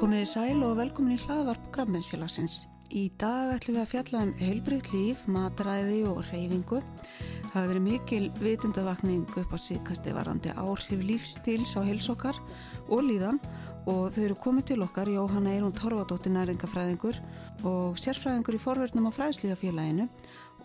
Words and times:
Komiði 0.00 0.28
sæl 0.30 0.62
og 0.64 0.78
velkomin 0.78 1.12
í 1.12 1.20
hlaðvarp 1.20 1.66
Grafmennsfélagsins. 1.74 2.62
Í 2.88 3.10
dag 3.20 3.50
ætlum 3.52 3.74
við 3.76 3.82
að 3.82 3.90
fjalla 3.90 4.20
um 4.24 4.30
heilbrygt 4.38 4.86
líf, 4.94 5.18
matræði 5.28 5.98
og 6.08 6.22
reyfingu. 6.30 6.78
Það 6.80 7.50
hefur 7.50 7.68
verið 7.68 7.84
mikil 7.84 8.20
vitundavakning 8.40 9.26
upp 9.42 9.52
á 9.52 9.58
síðkasti 9.60 10.14
varandi 10.16 10.54
áhrif 10.56 11.02
lífstíls 11.04 11.74
á 11.76 11.84
heilsokkar 11.84 12.38
og 12.88 13.02
líðan 13.10 13.42
og 13.92 14.08
þau 14.14 14.22
eru 14.22 14.38
komið 14.40 14.70
til 14.70 14.78
okkar 14.86 15.12
Jóhanna 15.12 15.52
Eirún 15.58 15.76
Torfadóttir 15.76 16.32
næringafræðingur 16.32 17.20
og 17.68 18.00
sérfræðingur 18.00 18.56
í 18.56 18.62
forverðnum 18.64 19.12
á 19.12 19.16
fræðslíðafélaginu 19.18 20.08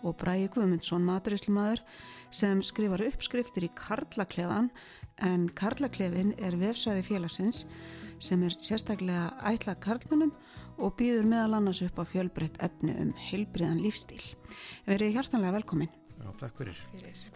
og 0.00 0.16
Bræði 0.16 0.48
Guðmundsson, 0.56 1.04
maturíslumadur 1.04 1.84
sem 2.32 2.64
skrifar 2.64 3.04
uppskriftir 3.04 3.68
í 3.68 3.72
Karlaklefan 3.76 4.72
en 5.28 5.48
Karlaklefin 5.52 6.32
er 6.40 6.56
vefsvæði 6.56 7.04
félagsins 7.04 7.66
sem 8.22 8.42
er 8.46 8.56
sérstaklega 8.56 9.28
ætlað 9.50 9.80
karlmennum 9.84 10.32
og 10.76 10.94
býður 10.98 11.28
meðal 11.30 11.58
annars 11.58 11.82
upp 11.84 12.00
á 12.00 12.04
fjölbreytt 12.08 12.60
efni 12.64 12.94
um 13.00 13.12
heilbriðan 13.28 13.82
lífstíl. 13.84 14.22
Verið 14.86 15.16
hjartanlega 15.16 15.56
velkomin. 15.58 15.92
Já, 16.16 16.30
takk 16.40 16.62
fyrir. 16.62 16.80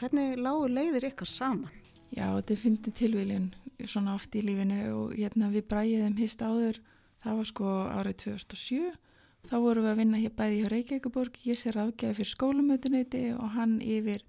Hvernig 0.00 0.40
lágu 0.40 0.70
leiðir 0.70 1.10
ykkar 1.10 1.28
saman? 1.28 1.70
Já, 2.10 2.26
þetta 2.40 2.56
finnir 2.58 2.96
tilvílinn 2.96 3.52
svona 3.88 4.16
oft 4.16 4.34
í 4.36 4.42
lífinu 4.44 4.80
og 4.96 5.12
hérna 5.14 5.48
við 5.52 5.68
bræðum 5.70 6.18
hist 6.18 6.42
áður, 6.42 6.80
það 7.22 7.38
var 7.38 7.48
sko 7.48 7.76
árið 7.94 8.18
2007 8.24 8.90
þá 9.48 9.56
vorum 9.62 9.86
við 9.86 9.92
að 9.92 10.00
vinna 10.02 10.20
hér 10.20 10.34
bæði 10.36 10.58
hjá 10.60 10.70
Reykjavíkuborg, 10.72 11.40
ég 11.48 11.58
sé 11.58 11.72
ráðgæði 11.74 12.18
fyrir 12.18 12.30
skólumötuneyti 12.34 13.22
og 13.36 13.54
hann 13.56 13.78
yfir 13.80 14.24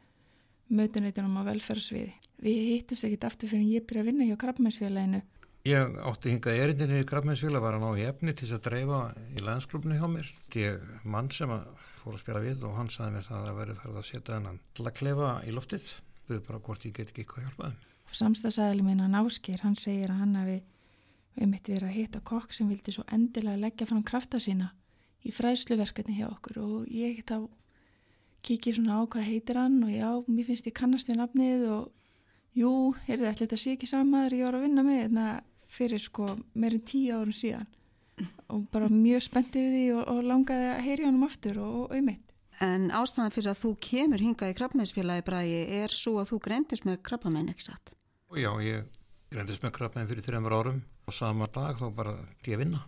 mötuneytinum 0.71 1.39
á 1.43 1.49
velferðsviði. 1.49 2.13
Við 2.41 2.59
hittumst 2.71 3.07
ekkit 3.07 3.27
aftur 3.27 3.51
fyrir 3.51 3.65
en 3.65 3.73
ég 3.73 3.87
byrja 3.87 4.05
að 4.05 4.11
vinna 4.11 4.27
hjá 4.29 4.37
Krabbmennsfélaginu. 4.39 5.21
Ég 5.61 5.97
átti 6.09 6.31
hingað 6.33 6.57
erindinni 6.57 7.03
í 7.03 7.05
Krabbmennsfélag 7.05 7.61
var 7.61 7.75
að 7.77 7.83
ná 7.83 7.99
í 8.01 8.05
efni 8.09 8.33
til 8.33 8.47
að 8.49 8.63
dreifa 8.65 9.01
í 9.37 9.43
landsklubni 9.45 9.99
hjá 9.99 10.07
mér. 10.09 10.29
Ég 10.57 10.81
mann 11.05 11.29
sem 11.29 11.51
að 11.53 11.67
fór 11.99 12.15
að 12.15 12.23
spjara 12.23 12.41
við 12.41 12.63
og 12.65 12.79
hann 12.79 12.89
saði 12.89 13.13
mér 13.13 13.27
það 13.27 13.45
að 13.51 13.59
verði 13.59 13.75
farið 13.77 13.99
að 14.01 14.07
setja 14.07 14.33
þennan 14.33 14.57
til 14.73 14.85
að 14.87 14.95
klefa 14.97 15.29
í 15.45 15.53
loftið, 15.53 15.91
við 16.31 16.41
bara 16.47 16.61
hvort 16.65 16.87
ég 16.87 16.95
get 16.97 17.11
ekki 17.11 17.21
eitthvað 17.21 17.45
hjálpaði. 17.45 17.91
Samstagsæðli 18.21 18.87
minna 18.87 19.11
Náskir, 19.11 19.61
hann 19.61 19.77
segir 19.77 20.09
að 20.09 20.23
hann 20.23 20.33
hafi 20.39 20.57
um 21.45 21.53
eitt 21.53 21.69
verið 21.69 21.87
að 21.91 21.97
hitta 21.99 22.23
kokk 22.31 22.57
sem 22.57 22.73
vildi 22.73 22.95
svo 22.97 23.05
endilega 23.13 23.61
leggja 23.61 23.87
fram 23.91 24.01
krafta 24.03 24.41
sína 24.41 24.71
í 25.21 25.29
fræsluverkefni 25.29 26.17
hjá 26.17 26.25
okkur 26.31 26.57
og 26.65 26.89
ég 26.89 27.21
þá 27.29 27.45
kikið 28.41 28.79
svona 28.79 28.97
á 28.97 29.01
hvað 29.05 29.29
heitir 29.29 29.61
hann 29.61 29.77
og 29.85 29.93
já, 29.93 30.09
mér 30.25 30.49
finnst 30.49 30.67
ég 30.67 30.75
kannast 30.75 31.07
við 31.07 31.21
nafnið 31.21 31.69
og 31.69 31.85
jú, 32.57 32.73
er 33.05 33.21
þetta 33.37 33.61
ekki 33.75 33.87
samaður 33.87 34.39
ég 34.39 34.45
var 34.49 34.57
að 34.57 34.65
vinna 34.65 34.85
með 34.89 35.01
þetta 35.05 35.29
fyrir 35.71 36.01
sko 36.03 36.35
meirinn 36.53 36.83
tíu 36.87 37.15
árun 37.17 37.35
síðan 37.35 37.69
og 38.51 38.67
bara 38.73 38.89
mjög 38.91 39.23
spenntið 39.25 39.65
við 39.65 39.75
því 39.77 39.85
og, 39.95 40.03
og 40.11 40.21
langaði 40.27 40.69
að 40.73 40.83
heyri 40.85 41.07
honum 41.07 41.27
aftur 41.27 41.59
og, 41.63 41.75
og 41.81 41.95
auðmitt. 41.95 42.27
En 42.61 42.91
ástæðan 42.93 43.33
fyrir 43.33 43.53
að 43.53 43.61
þú 43.63 43.71
kemur 43.81 44.21
hingað 44.21 44.51
í 44.51 44.57
krabbmeinsfélagi 44.59 45.25
bræði 45.25 45.61
er 45.81 45.95
svo 45.97 46.19
að 46.21 46.33
þú 46.33 46.41
greindist 46.45 46.85
með 46.85 46.99
krabbamenn, 47.07 47.49
ekki 47.49 47.65
satt? 47.71 47.95
Já, 48.37 48.51
ég 48.61 48.85
greindist 49.33 49.63
með 49.63 49.73
krabbamenn 49.79 50.11
fyrir 50.11 50.27
þreymur 50.27 50.57
árum 50.59 50.81
og 51.07 51.15
sama 51.15 51.47
dag 51.49 51.79
þá 51.79 51.87
bara 51.95 52.17
ég 52.45 52.61
vinna 52.61 52.83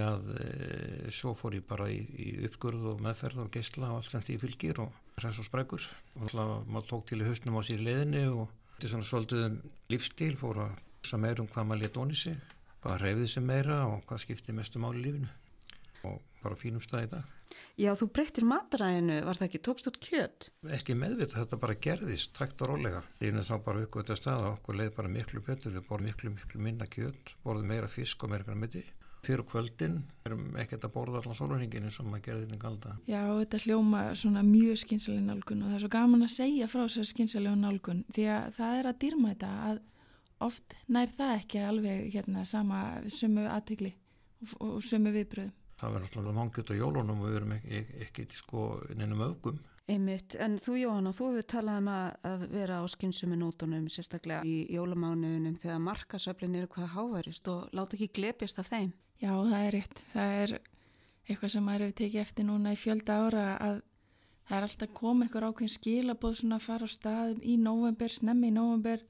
að 0.00 0.30
e, 0.36 1.10
svo 1.12 1.34
fór 1.36 1.56
ég 1.58 1.64
bara 1.68 1.88
í, 1.92 1.98
í 1.98 2.28
uppskurð 2.46 2.86
og 2.92 3.02
meðferð 3.04 3.42
og 3.44 3.50
geysla 3.52 3.90
og 3.90 4.00
allt 4.00 4.14
sem 4.14 4.22
því 4.24 4.36
fylgir 4.44 4.80
og 4.84 4.94
hræs 5.18 5.40
og 5.42 5.48
sprækur 5.48 5.84
og 6.14 6.22
alltaf 6.28 6.68
maður 6.70 6.86
tók 6.92 7.08
til 7.10 7.20
í 7.20 7.26
höstnum 7.26 7.58
á 7.58 7.62
sér 7.66 7.82
leðinu 7.84 8.22
og 8.30 8.54
þetta 8.76 8.86
er 8.86 8.94
svona 8.94 9.08
svolítið 9.10 9.44
um 9.48 9.58
lífstíl 9.92 10.36
fór 10.40 10.62
að 10.64 10.78
sem 11.06 11.20
meir 11.20 11.42
um 11.42 11.48
hvað 11.50 11.68
maður 11.68 11.82
létt 11.84 12.00
onni 12.00 12.18
sig 12.18 12.38
hvað 12.80 13.02
reyfið 13.04 13.28
sem 13.34 13.46
meira 13.46 13.82
og 13.88 14.00
hvað 14.08 14.24
skipti 14.24 14.56
mestu 14.56 14.82
máli 14.82 15.04
lífinu 15.04 15.28
og 16.08 16.20
bara 16.42 16.58
fínum 16.58 16.82
stað 16.84 17.06
í 17.06 17.12
dag 17.16 17.36
Já, 17.80 17.90
þú 17.98 18.06
breyttir 18.14 18.44
matræðinu, 18.46 19.16
var 19.26 19.38
það 19.38 19.46
ekki 19.48 19.60
tókst 19.66 19.88
út 19.90 19.96
kjöt? 20.04 20.46
Ekki 20.76 20.94
meðvitað, 20.94 21.40
þetta 21.40 21.58
bara 21.64 21.74
gerðist 21.86 22.30
takt 22.36 22.62
og 22.62 22.70
rólega. 22.70 23.00
Lína 23.18 23.42
þá 23.42 23.56
bara 23.64 23.82
ykkur 23.82 24.04
þetta 24.04 24.16
stað 24.20 24.44
og 24.44 24.52
okkur 24.52 24.78
leið 24.78 24.92
bara 25.00 25.10
miklu 25.10 25.42
betur, 25.48 25.74
við 25.74 25.86
borðum 25.88 26.10
miklu, 26.10 26.32
miklu 26.36 26.62
minna 26.62 26.86
kjöt, 26.86 27.34
borðum 27.42 27.72
meira 27.72 27.90
fisk 27.90 28.22
og 28.22 28.30
meira 28.30 28.46
græmiti 28.46 28.84
fyrir 29.24 29.44
kvöldin 29.44 29.98
erum 30.24 30.54
ekkert 30.60 30.86
að 30.86 30.94
borða 30.94 31.20
allan 31.20 31.36
sólurhingin 31.36 31.86
eins 31.88 31.98
og 32.00 32.08
maður 32.08 32.24
gerði 32.26 32.46
þetta 32.46 32.60
galda. 32.62 32.94
Já, 33.10 33.20
þetta 33.28 33.60
hljóma 33.66 34.02
svona 34.16 34.42
mjög 34.46 34.80
skynsaleg 34.80 35.26
nálgun 35.26 35.64
og 35.64 35.70
það 35.70 35.76
er 35.76 35.84
svo 35.84 35.92
gaman 35.92 36.26
að 36.26 36.34
segja 36.36 36.68
frá 36.70 36.80
þessar 36.86 37.10
skynsalegu 37.10 37.60
nálgun 37.60 38.02
því 38.16 38.26
að 38.36 38.46
það 38.56 38.78
er 38.78 38.90
að 38.90 39.00
dýrma 39.04 39.34
þetta 39.34 39.50
að 39.68 39.82
oft 40.44 40.76
nær 40.88 41.10
það 41.16 41.32
ekki 41.38 41.64
alveg 41.64 42.12
hérna 42.14 42.44
sama 42.48 42.82
sumu 43.12 43.46
aðtegli 43.50 43.94
og, 44.42 44.54
og 44.60 44.78
sumu 44.86 45.12
viðbröðum. 45.14 45.56
Það 45.80 45.94
verður 45.96 46.18
alltaf 46.20 46.36
mangjöld 46.36 46.70
á 46.70 46.74
jólunum 46.76 47.20
og 47.20 47.28
við 47.28 47.36
verum 47.38 47.52
ekki, 47.56 47.82
ekki, 48.04 48.24
sko 48.36 48.64
nefnum 48.92 49.22
öfgum. 49.30 49.60
Einmitt, 49.90 50.36
en 50.38 50.58
þú 50.62 50.76
Jóhanna, 50.76 51.10
þú 51.16 51.28
hefur 51.30 51.46
talað 51.50 51.78
um 51.80 51.88
að 51.90 52.42
vera 52.52 52.76
á 52.78 52.84
skynsumi 52.92 53.38
nótunum 53.40 53.88
sérstaklega 53.90 54.44
í 54.46 54.68
jólamánuðunum 54.70 55.56
þegar 55.58 55.80
markasöflin 55.82 56.58
eru 56.60 56.68
hvað 56.70 56.92
háværist 56.94 57.48
og 57.50 57.72
láta 57.74 57.96
ekki 57.96 58.10
glepjast 58.20 58.60
af 58.62 58.68
þeim. 58.70 58.92
Já, 59.18 59.32
það 59.32 59.64
er 59.64 59.74
rétt. 59.74 60.02
Það 60.12 60.34
er 60.42 60.54
eitthvað 61.26 61.54
sem 61.54 61.66
maður 61.66 61.86
hefur 61.86 61.98
tekið 62.02 62.22
eftir 62.22 62.46
núna 62.46 62.74
í 62.74 62.78
fjölda 62.80 63.16
ára 63.24 63.46
að 63.56 63.80
það 64.50 64.56
er 64.58 64.66
alltaf 64.68 64.94
komið 65.00 65.26
eitthvað 65.26 65.48
ákveðin 65.48 65.74
skilabóð 65.74 66.38
svona 66.40 66.60
að 66.60 66.66
fara 66.68 66.86
á 66.86 66.94
staðum 66.94 67.42
í 67.42 67.56
november, 67.64 68.14
snemmi 68.14 68.50
í 68.50 68.54
november. 68.54 69.04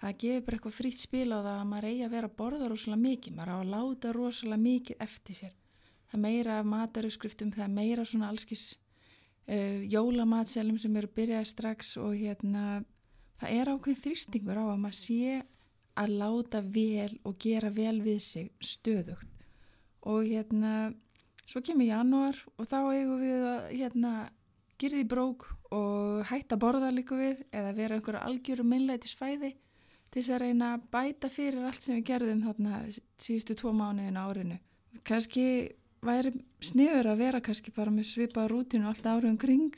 Það 0.00 0.18
gefur 0.22 0.42
bara 0.46 0.58
eitthvað 0.58 0.76
frýtt 0.76 1.00
spil 1.00 1.28
á 1.32 1.38
það 1.40 1.52
að 1.52 1.68
maður 1.70 1.88
eigi 1.90 2.02
að 2.06 2.16
vera 2.16 2.28
að 2.30 2.36
borða 2.40 2.70
rosalega 2.72 3.02
mikið. 3.04 3.36
Maður 3.36 3.52
á 3.52 3.56
að 3.56 3.70
láta 3.74 4.12
rosalega 4.16 4.62
mikið 4.66 5.04
eftir 5.06 5.38
sér. 5.40 5.54
Það 6.10 6.22
meira 6.26 6.58
af 6.60 6.68
matarauðskriftum, 6.70 7.52
það 7.56 7.72
meira 7.78 8.04
svona 8.06 8.28
allskis 8.30 8.66
uh, 9.48 9.80
jólamatselum 9.90 10.78
sem 10.78 11.00
eru 11.00 11.10
byrjaði 11.16 11.50
strax 11.50 11.96
og 12.02 12.14
hérna 12.18 12.84
það 13.40 13.56
er 13.60 13.72
ákveðin 13.72 14.02
þrýstingur 14.04 14.60
á 14.60 14.64
að 14.66 14.82
maður 14.84 15.00
sé 15.00 15.40
að 15.96 16.14
láta 16.20 16.60
vel 16.60 17.12
og 17.24 17.36
gera 17.40 17.72
vel 17.72 17.98
við 18.04 18.20
sig 18.24 18.48
stöðugt 18.60 19.44
og 20.06 20.26
hérna 20.28 20.92
svo 21.46 21.62
kemur 21.64 21.88
janúar 21.88 22.38
og 22.56 22.68
þá 22.68 22.78
eigum 22.92 23.20
við 23.22 23.46
að 23.50 23.68
hérna 23.72 24.12
gerði 24.80 25.04
brók 25.08 25.46
og 25.74 26.26
hætta 26.28 26.58
borða 26.60 26.92
líka 26.92 27.16
við 27.18 27.44
eða 27.50 27.72
vera 27.76 27.96
einhverja 27.96 28.26
algjöru 28.28 28.66
minnleitisfæði 28.68 29.54
til 30.10 30.22
þess 30.22 30.34
að 30.36 30.42
reyna 30.44 30.74
að 30.74 30.86
bæta 30.94 31.30
fyrir 31.32 31.66
allt 31.68 31.82
sem 31.82 31.98
við 31.98 32.06
gerðum 32.10 32.44
þarna 32.46 32.82
síðustu 33.22 33.56
tvo 33.58 33.72
mánuðin 33.76 34.20
árinu. 34.20 34.58
Kanski 35.06 35.46
væri 36.06 36.32
sniður 36.64 37.12
að 37.12 37.20
vera 37.24 37.42
kannski 37.44 37.74
bara 37.74 37.92
með 37.92 38.10
svipa 38.12 38.46
rútinu 38.50 38.88
alltaf 38.88 39.18
árið 39.18 39.32
um 39.32 39.38
kring 39.40 39.76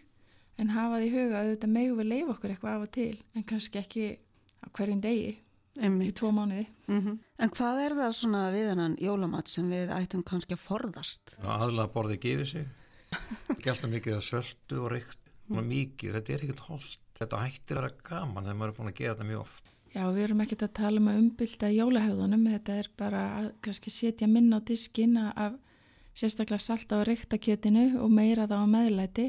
en 0.59 0.73
hafa 0.75 1.01
því 1.03 1.11
huga 1.15 1.43
að 1.43 1.53
þetta 1.53 1.71
megu 1.75 1.99
við 1.99 2.11
leif 2.13 2.33
okkur 2.35 2.55
eitthvað 2.55 2.75
af 2.75 2.87
og 2.87 2.95
til 2.97 3.13
en 3.35 3.47
kannski 3.47 3.81
ekki 3.83 4.09
á 4.65 4.67
hverjum 4.75 5.03
degi 5.03 5.37
Einmitt. 5.79 6.11
í 6.11 6.17
tvo 6.19 6.33
mánuði. 6.35 6.67
Mm 6.89 7.01
-hmm. 7.01 7.19
En 7.39 7.51
hvað 7.55 7.81
er 7.85 7.95
það 8.01 8.13
svona 8.19 8.43
við 8.51 8.69
hennan 8.73 8.97
jólamat 8.99 9.49
sem 9.49 9.71
við 9.71 9.93
ættum 9.95 10.25
kannski 10.25 10.55
að 10.55 10.65
forðast? 10.65 11.37
Aðla 11.43 11.89
borðið 11.95 12.21
gefið 12.21 12.47
sig, 12.47 12.67
gælt 13.63 13.85
að 13.85 13.93
mikið 13.95 14.17
að 14.17 14.29
söldu 14.31 14.81
og 14.83 14.91
reykt, 14.93 15.19
mikið, 15.49 16.13
þetta 16.13 16.33
er 16.33 16.43
ekkert 16.45 16.67
holdt, 16.69 17.01
þetta 17.19 17.43
hættir 17.45 17.77
að 17.77 17.83
vera 17.83 18.03
gaman 18.11 18.45
þegar 18.45 18.59
maður 18.59 18.73
er 18.73 18.79
búin 18.79 18.89
að 18.89 18.99
gera 18.99 19.15
þetta 19.15 19.31
mjög 19.31 19.41
oft. 19.41 19.75
Já, 19.99 20.05
við 20.15 20.29
erum 20.29 20.41
ekkert 20.45 20.61
að 20.63 20.75
tala 20.79 21.01
um 21.01 21.09
að 21.11 21.17
umbylta 21.19 21.69
jólahauðunum, 21.75 22.43
þetta 22.53 22.75
er 22.79 22.89
bara 23.01 23.21
að 23.41 23.47
kannski 23.67 23.91
setja 23.91 24.29
minna 24.31 24.61
á 24.63 24.67
diskina 24.69 25.33
af 25.35 25.57
sérstaklega 26.15 26.63
salta 26.63 27.01
á 27.03 27.07
reyktakjötinu 27.09 27.97
og 28.05 28.13
meira 28.15 28.45
þá 28.47 28.61
á 28.63 28.67
meðlæti. 28.71 29.25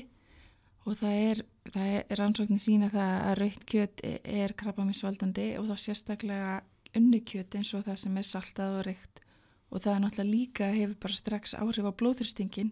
Og 0.86 1.00
það 1.00 1.16
er, 1.24 1.42
það 1.74 1.88
er 1.96 2.20
rannsóknin 2.20 2.62
sína 2.62 2.90
það 2.94 3.14
að 3.16 3.34
raukt 3.40 3.66
kjöt 3.72 4.04
er 4.06 4.54
krabbaminsvaldandi 4.62 5.48
og 5.58 5.72
þá 5.72 5.86
sérstaklega 5.88 6.52
unnukjöt 7.00 7.58
eins 7.58 7.74
og 7.74 7.88
það 7.88 7.98
sem 8.04 8.20
er 8.22 8.28
saltað 8.30 8.78
og 8.78 8.86
raukt 8.92 9.24
og 9.70 9.84
það 9.84 9.96
er 9.96 10.04
náttúrulega 10.04 10.34
líka 10.36 10.70
hefur 10.74 11.00
bara 11.02 11.18
strax 11.18 11.58
áhrif 11.58 11.90
á 11.90 11.94
blóðurstingin 11.98 12.72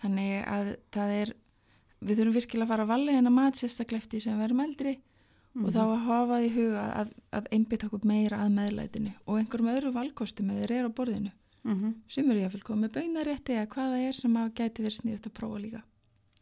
þannig 0.00 0.32
að 0.44 0.72
það 0.96 1.14
er 1.18 1.34
við 2.00 2.20
þurfum 2.20 2.36
virkilega 2.36 2.66
að 2.66 2.72
fara 2.72 2.88
að 2.88 2.92
valja 2.92 3.16
hennar 3.16 3.36
mat 3.36 3.60
sérstaklega 3.60 4.04
eftir 4.04 4.24
sem 4.24 4.40
verðum 4.40 4.64
eldri 4.66 4.98
mm 5.52 5.62
-hmm. 5.62 5.66
og 5.66 5.74
þá 5.74 5.82
að 5.84 6.06
hafa 6.06 6.40
því 6.40 6.50
huga 6.54 6.84
að, 7.02 7.12
að 7.32 7.44
einbit 7.52 7.84
okkur 7.84 8.04
meira 8.04 8.40
að 8.44 8.54
meðlætinu 8.58 9.12
og 9.26 9.38
einhverjum 9.38 9.74
öðru 9.74 9.92
valkostum 9.92 10.50
eða 10.50 10.74
eru 10.78 10.88
á 10.88 10.96
borðinu 10.98 11.32
mm 11.64 11.74
-hmm. 11.74 11.94
sem 12.08 12.30
eru 12.30 12.40
ég 12.40 12.46
að 12.46 12.52
fylgja 12.52 12.76
með 12.76 12.94
baunarétti 12.96 13.52
eða 13.52 13.72
hvaða 13.74 13.98
er 14.08 14.12
sem 14.12 14.36
að 14.36 14.54
gæti 14.54 14.82
verið 14.82 14.98
sniðut 15.00 15.26
að 15.26 15.38
prófa 15.38 15.58
líka 15.58 15.82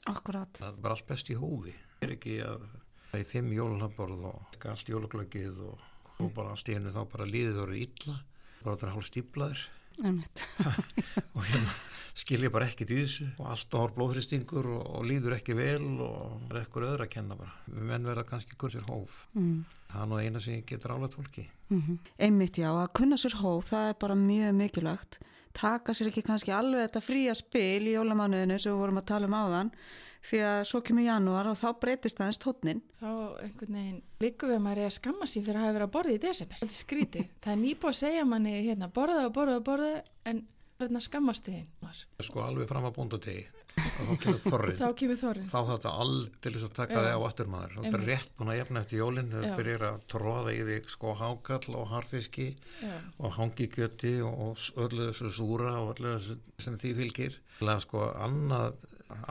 Akkurat. 0.06 0.58
Það 0.58 0.82
var 0.82 0.90
allt 0.94 1.06
best 1.06 1.30
í 1.30 1.34
hófi. 1.34 1.72
Það 1.98 2.06
er 2.06 2.12
ekki 2.14 2.34
að 2.46 2.66
það 3.10 3.20
er 3.20 3.30
fimm 3.30 3.52
jólunarborð 3.52 4.26
og 4.30 4.66
allt 4.70 4.88
jólaglöggið 4.88 5.60
og, 5.66 5.80
og 6.22 6.32
bara 6.36 6.54
hennu 6.66 6.92
þá 6.94 7.02
bara 7.12 7.26
líðið 7.26 7.58
voru 7.62 7.76
illa, 7.76 8.14
bara 8.62 8.76
þetta 8.76 8.86
er 8.86 8.94
hálf 8.94 9.08
stíblaður 9.08 9.64
og 11.36 11.42
hérna 11.44 11.74
skilja 12.16 12.50
bara 12.52 12.66
ekkit 12.70 12.92
í 12.92 12.98
þessu 13.02 13.26
og 13.36 13.48
alltaf 13.52 13.82
hálf 13.82 13.96
blóðhristingur 13.96 14.68
og, 14.72 14.84
og 14.98 15.04
líður 15.08 15.36
ekki 15.36 15.56
vel 15.56 15.84
og 16.04 16.50
er 16.50 16.62
ekkur 16.62 16.86
öðru 16.88 17.06
að 17.06 17.12
kenna 17.12 17.36
bara. 17.38 17.52
Menn 17.68 18.08
verða 18.08 18.24
kannski 18.28 18.56
kursir 18.58 18.86
hóf. 18.88 19.24
Mm. 19.36 19.64
Það 19.90 20.02
er 20.02 20.10
nú 20.10 20.20
eina 20.20 20.42
sem 20.42 20.62
getur 20.66 20.96
álægt 20.96 21.16
fólki. 21.18 21.46
Mm 21.68 21.82
-hmm. 21.82 21.98
Einmitt 22.18 22.58
já, 22.58 22.70
að 22.72 22.92
kunna 22.92 23.16
sér 23.16 23.34
hóf, 23.42 23.70
það 23.70 23.88
er 23.88 23.94
bara 24.00 24.14
mjög 24.14 24.54
mikilvægt 24.54 25.18
taka 25.56 25.94
sér 25.96 26.10
ekki 26.10 26.24
kannski 26.26 26.52
alveg 26.54 26.86
þetta 26.86 27.04
fría 27.04 27.36
spil 27.36 27.86
í 27.86 27.94
jólamánuðinu 27.94 28.58
sem 28.60 28.74
við 28.74 28.82
vorum 28.82 29.00
að 29.00 29.08
tala 29.12 29.30
um 29.30 29.38
áðan 29.38 29.72
því 30.26 30.40
að 30.42 30.60
svo 30.66 30.80
kemur 30.82 31.06
janúar 31.06 31.48
og 31.50 31.58
þá 31.60 31.66
breytist 31.82 32.20
aðeins 32.20 32.40
tónnin. 32.42 32.82
Þá 32.98 33.10
einhvern 33.44 33.78
veginn 33.78 34.00
líku 34.22 34.50
við 34.50 34.56
að 34.56 34.64
maður 34.64 34.82
er 34.82 34.90
að 34.90 34.96
skamma 34.96 35.28
sín 35.30 35.44
fyrir 35.46 35.60
að 35.60 35.66
hafa 35.66 35.76
verið 35.76 35.86
að 35.86 35.94
borða 35.96 36.16
í 36.16 36.22
desember. 36.24 36.60
Þetta 36.62 36.74
er 36.74 36.82
skrítið. 36.82 37.28
það 37.44 37.52
er 37.54 37.60
nýbúið 37.62 37.92
að 37.92 38.00
segja 38.00 38.24
manni 38.26 38.54
hérna 38.56 38.90
borða 38.98 39.26
og 39.28 39.36
borða 39.36 39.60
og 39.60 39.68
borða 39.68 39.92
en 40.26 40.42
verðin 40.80 41.00
að 41.00 41.06
skammast 41.06 41.46
þið. 41.46 41.92
Sko 42.26 42.42
alveg 42.42 42.72
fram 42.72 42.88
að 42.90 42.98
búnda 42.98 43.22
tegi 43.22 43.46
og 43.76 44.08
þá 44.08 44.14
kemur 44.22 44.40
þorrið. 44.44 44.80
þá 44.80 44.88
kemur 45.00 45.20
þorrið. 45.20 45.46
Þá 45.52 45.60
þetta 45.70 45.92
aldrei 46.04 46.56
að 46.56 46.74
taka 46.76 47.04
þig 47.04 47.16
á 47.16 47.20
afturmaður. 47.28 47.76
Þá 47.76 47.78
er 47.80 47.86
þetta 47.86 48.02
rétt 48.04 48.34
búin 48.38 48.52
að 48.52 48.58
jefna 48.60 48.82
eftir 48.82 49.00
jólinn 49.02 49.30
þegar 49.32 49.46
það 49.46 49.60
byrjar 49.60 49.86
að 49.90 50.02
tróða 50.14 50.56
í 50.56 50.64
þig 50.70 50.90
sko 50.94 51.14
hákall 51.20 51.76
og 51.76 51.86
harfiski 51.92 52.48
Já. 52.80 52.96
og 53.20 53.38
hangikjöti 53.38 54.14
og 54.26 54.66
öllu 54.86 55.08
þessu 55.10 55.32
súra 55.38 55.72
og 55.80 55.94
öllu 55.94 56.16
þessu 56.16 56.38
sem 56.66 56.78
því 56.82 56.92
fylgir. 57.00 57.40
Er 57.62 57.80
sko 57.84 58.10
annað 58.12 58.76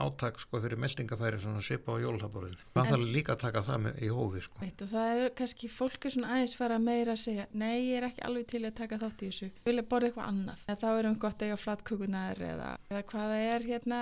átak 0.00 0.38
sko 0.40 0.60
fyrir 0.64 0.78
meldingafæri 0.80 1.38
svona 1.40 1.62
sipa 1.64 1.92
á 1.92 2.00
jólhaborðinu. 2.00 2.62
Það 2.74 2.90
þarf 2.90 3.10
líka 3.12 3.34
að 3.34 3.42
taka 3.42 3.62
það 3.66 3.82
með 3.84 3.98
í 4.00 4.10
hófi 4.16 4.42
sko. 4.46 4.60
Veit, 4.62 4.84
og 4.84 4.92
það 4.92 5.10
er 5.16 5.34
kannski 5.40 5.68
fólki 5.72 6.12
svona 6.12 6.30
aðeins 6.36 6.56
fara 6.56 6.78
meira 6.80 7.12
að 7.12 7.22
segja 7.26 7.44
nei 7.52 7.90
ég 7.90 7.98
er 7.98 8.08
ekki 8.08 8.24
alveg 8.24 8.48
til 8.52 8.62
að 8.64 8.76
taka 8.80 9.00
þátt 9.02 9.26
í 9.26 9.28
þessu. 9.30 9.50
Vilja 9.66 9.84
borða 9.90 10.10
eitthvað 10.10 10.30
annað. 10.32 10.64
En 10.66 10.80
þá 10.80 10.88
erum 10.94 11.16
við 11.16 11.20
gott 11.26 11.42
að 11.42 11.50
eiga 11.50 11.60
flatkukunar 11.60 12.42
eða, 12.48 12.70
eða 12.88 13.04
hvaða 13.12 13.42
er 13.50 13.68
hérna 13.68 14.00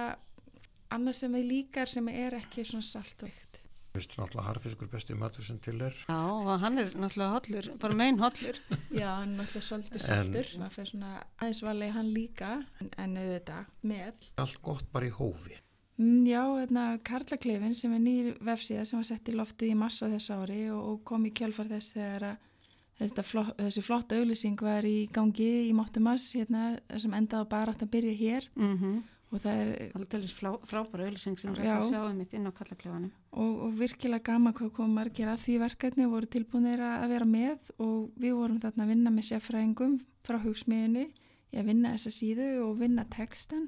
annað 0.95 1.19
sem 1.21 1.35
við 1.39 1.51
líkar 1.51 1.91
sem 1.91 2.09
er 2.13 2.39
ekki 2.39 2.65
svona 2.69 2.87
saltveikt. 2.87 3.61
Þú 3.95 4.01
veist 4.01 4.15
náttúrulega 4.19 4.49
harfiskur 4.49 4.89
besti 4.91 5.15
matur 5.15 5.45
sem 5.47 5.59
til 5.63 5.77
er. 5.87 5.95
Já, 6.09 6.17
og 6.19 6.49
hann 6.65 6.81
er 6.83 6.89
náttúrulega 6.99 7.35
hollur, 7.37 7.69
bara 7.79 7.99
megin 8.01 8.17
hollur. 8.19 8.57
Já, 9.01 9.11
hann 9.21 9.37
er 9.37 9.45
náttúrulega 9.45 9.69
svolítið 9.69 10.03
saltur. 10.03 10.49
Það 10.57 10.73
fyrir 10.75 10.91
svona 10.91 11.13
aðeins 11.39 11.61
valið 11.63 11.93
hann 11.95 12.09
líka 12.17 12.49
en, 12.83 12.91
en 13.05 13.15
auðvitað 13.23 13.71
með. 13.93 14.27
Allt 14.43 14.59
gott 14.67 14.91
bara 14.91 15.07
í 15.07 15.15
hófi. 15.15 15.61
Mm, 15.95 16.27
já, 16.27 16.41
hérna 16.59 16.89
Karlaklefin 17.07 17.79
sem 17.79 17.95
er 17.95 18.03
nýr 18.03 18.33
vefsíða 18.43 18.83
sem 18.89 18.99
var 18.99 19.07
sett 19.07 19.31
í 19.31 19.37
loftið 19.39 19.71
í 19.71 19.79
massa 19.79 20.11
þessu 20.11 20.41
ári 20.43 20.61
og, 20.75 20.83
og 20.83 21.01
kom 21.07 21.29
í 21.29 21.31
kjálfar 21.39 21.71
þess 21.71 21.95
þegar 21.95 22.27
að 22.33 23.23
flott, 23.29 23.55
þessi 23.61 23.87
flotta 23.87 24.19
auðlýsing 24.19 24.59
var 24.59 24.83
í 24.91 25.07
gangi 25.15 25.69
í 25.69 25.73
Máttumass 25.77 26.35
hérna, 26.35 26.81
sem 26.99 27.15
endaði 27.15 27.47
bara 27.55 27.79
að 27.79 27.93
byrja 27.95 28.19
hér 28.25 28.51
mm 28.59 28.75
-hmm 28.75 29.03
og 29.35 29.43
það 29.43 29.61
er 29.61 29.93
alveg 29.99 30.65
frábæra 30.71 31.07
auðvilsing 31.09 31.41
sem 31.41 31.55
er 31.55 31.67
að 31.75 31.89
sjá 31.91 32.01
um 32.05 32.19
mitt 32.21 32.35
inn 32.37 32.47
á 32.47 32.53
kallaklefanum 32.55 33.11
og, 33.35 33.55
og 33.67 33.73
virkilega 33.79 34.23
gama 34.31 34.53
hvað 34.55 34.73
kom 34.77 34.93
margir 34.95 35.31
að 35.31 35.43
því 35.45 35.57
verkefni 35.65 36.07
og 36.07 36.15
voru 36.15 36.31
tilbúinir 36.31 36.83
að 36.87 37.09
vera 37.11 37.29
með. 37.29 37.73
Og 37.83 38.13
við 38.21 38.37
vorum 38.39 38.61
þarna 38.63 38.87
að 38.87 38.93
vinna 38.93 39.15
með 39.15 39.29
sérfræðingum 39.31 39.97
frá 40.25 40.39
hugsmiðinu 40.45 41.09
í 41.09 41.59
að 41.59 41.71
vinna 41.71 41.95
þessa 41.97 42.15
síðu 42.15 42.51
og 42.65 42.79
vinna 42.81 43.07
textan 43.11 43.67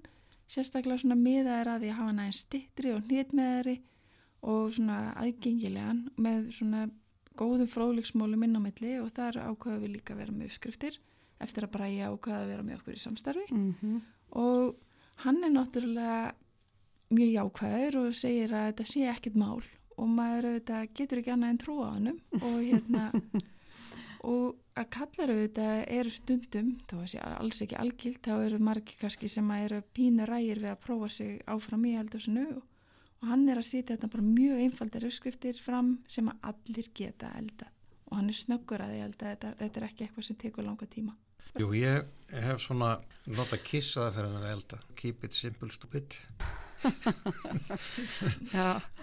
sérstaklega 0.51 1.03
svona 1.03 1.19
miðaðir 1.19 1.73
að 1.73 1.83
því 1.83 1.91
að 1.91 1.99
hafa 2.01 2.15
næðin 2.17 2.39
stittri 2.39 2.95
og 2.95 3.03
hnitmeðari 3.09 3.77
og 4.47 4.77
svona 4.77 4.99
aðgengilegan 5.19 6.05
með 6.23 6.49
svona 6.55 6.87
góðum 7.37 7.71
fróðleiksmólum 7.73 8.47
inn 8.47 8.59
á 8.59 8.61
milli. 8.63 8.93
Og 9.03 9.11
þar 9.17 9.43
ákvaða 9.51 9.83
við 9.83 9.97
líka 9.97 10.15
að 10.15 10.23
vera 10.23 10.37
með 10.37 10.53
uppskriftir 10.53 11.01
eftir 11.43 11.67
að 11.67 11.75
bræja 11.75 12.13
ákvaða 12.13 12.45
að 12.45 12.53
vera 12.55 12.67
með 12.67 12.79
okkur 12.79 12.97
í 12.97 13.03
samstarfi. 13.03 13.47
Mm 13.51 13.73
-hmm. 13.81 13.97
og 14.41 14.77
hann 15.25 15.43
er 15.45 15.53
náttúrulega 15.55 16.35
mjög 17.15 17.33
jákvæður 17.37 17.99
og 18.03 18.15
segir 18.19 18.55
að 18.55 18.71
þetta 18.71 18.87
sé 18.91 19.09
ekkit 19.13 19.37
mál 19.39 19.63
og 19.97 20.09
maður 20.13 20.51
auðvitað 20.51 20.89
getur 20.99 21.21
ekki 21.23 21.33
annað 21.33 21.53
en 21.53 21.61
trúa 21.63 21.89
á 21.89 21.95
hannum 21.95 22.19
og 22.43 22.57
hérna 22.61 23.05
og 24.33 24.57
að 24.77 24.89
kallar 24.93 25.33
auðvitað 25.33 25.83
eru 25.97 26.13
stundum, 26.13 26.73
þá 26.91 26.97
sé 27.09 27.21
alls 27.23 27.63
ekki 27.65 27.79
algilt, 27.81 28.27
þá 28.27 28.35
eru 28.45 28.59
margi 28.61 28.97
kannski 29.01 29.31
sem 29.33 29.53
eru 29.57 29.81
pínu 29.97 30.27
rægir 30.29 30.61
við 30.65 30.73
að 30.73 30.83
prófa 30.85 31.13
sig 31.17 31.39
áfram 31.49 31.87
í 31.89 31.95
eldursinu 32.01 32.49
og 32.57 33.31
hann 33.31 33.47
er 33.49 33.61
að 33.61 33.71
setja 33.71 33.95
þetta 33.95 34.13
bara 34.13 34.27
mjög 34.27 34.65
einfaldar 34.67 35.07
uppskriftir 35.09 35.63
fram 35.65 35.95
sem 36.13 36.29
að 36.29 36.51
allir 36.51 36.91
geta 36.95 37.33
elda 37.39 37.71
og 38.11 38.19
hann 38.19 38.29
er 38.31 38.39
snöggur 38.39 38.85
að 38.85 38.99
elda 39.07 39.31
þetta, 39.33 39.55
þetta 39.63 39.81
er 39.81 39.89
ekki 39.89 40.07
eitthvað 40.07 40.29
sem 40.29 40.41
tekur 40.43 40.67
langa 40.67 40.91
tíma 40.91 41.17
Jú, 41.57 41.71
ég 41.79 42.07
hef 42.35 42.63
svona 42.65 42.97
nota 43.27 43.59
kissaða 43.63 44.15
fyrir 44.17 44.39
að 44.41 44.49
elda. 44.53 44.79
Keep 44.99 45.27
it 45.29 45.37
simple 45.37 45.71
stupid. 45.75 46.17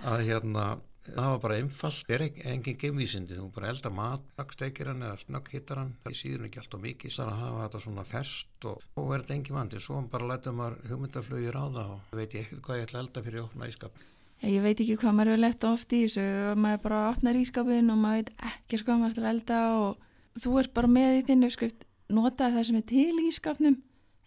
Að 0.04 0.25
hérna 0.28 0.66
það 1.04 1.30
var 1.34 1.40
bara 1.44 1.57
einfall, 1.60 1.92
það 2.07 2.13
er 2.16 2.24
engin 2.54 2.78
geimvísindi, 2.80 3.36
þú 3.36 3.50
bara 3.56 3.72
elda 3.74 3.92
mat 3.92 4.24
steikir 4.54 4.92
hann 4.92 5.04
eða 5.04 5.19
snögg 5.19 5.51
hittar 5.51 5.81
hann 5.81 5.92
í 6.07 6.16
síðan 6.16 6.48
ekki 6.48 6.62
alltaf 6.62 6.84
mikið, 6.84 7.16
það 7.18 7.25
er 7.25 7.34
að 7.34 7.42
hafa 7.42 7.66
þetta 7.66 7.84
svona 7.86 8.06
ferst 8.07 8.68
og, 8.69 8.88
og 8.96 9.12
verða 9.12 9.36
engin 9.36 9.57
vandi. 9.57 9.84
Svo 9.84 10.00
bara 10.13 10.30
læta 10.31 10.56
maður 10.56 10.80
hugmyndaflögir 10.92 11.60
á 11.60 11.66
það 11.66 11.94
og 11.98 12.18
veit 12.19 12.38
ég 12.38 12.46
ekkert 12.46 12.66
hvað 12.68 12.80
ég 12.80 12.88
ætla 12.88 13.04
elda 13.04 13.25
fyrir 13.28 13.46
okna 13.48 13.72
ískap 13.72 14.04
Ég 14.44 14.60
veit 14.60 14.75
ekki 14.75 14.98
hvað 15.00 15.13
maður 15.16 15.38
er 15.38 15.39
lett 15.39 15.63
oft 15.63 15.94
í 15.96 16.01
þessu. 16.04 16.24
Og 16.51 16.57
maður 16.60 16.81
bara 16.84 17.04
opnar 17.13 17.38
ískapin 17.39 17.92
og 17.94 18.00
maður 18.01 18.25
veit 18.25 18.31
ekki 18.50 18.80
hvað 18.81 18.98
maður 19.00 19.13
ætla 19.13 19.30
elda 19.31 19.60
og 19.80 20.42
þú 20.44 20.56
ert 20.60 20.74
bara 20.75 20.89
með 20.92 21.19
í 21.22 21.25
þinnu 21.30 21.50
skrift 21.54 21.86
nota 22.10 22.52
það 22.52 22.70
sem 22.70 22.80
er 22.80 22.88
til 22.90 23.24
í 23.24 23.32
skapnum 23.34 23.80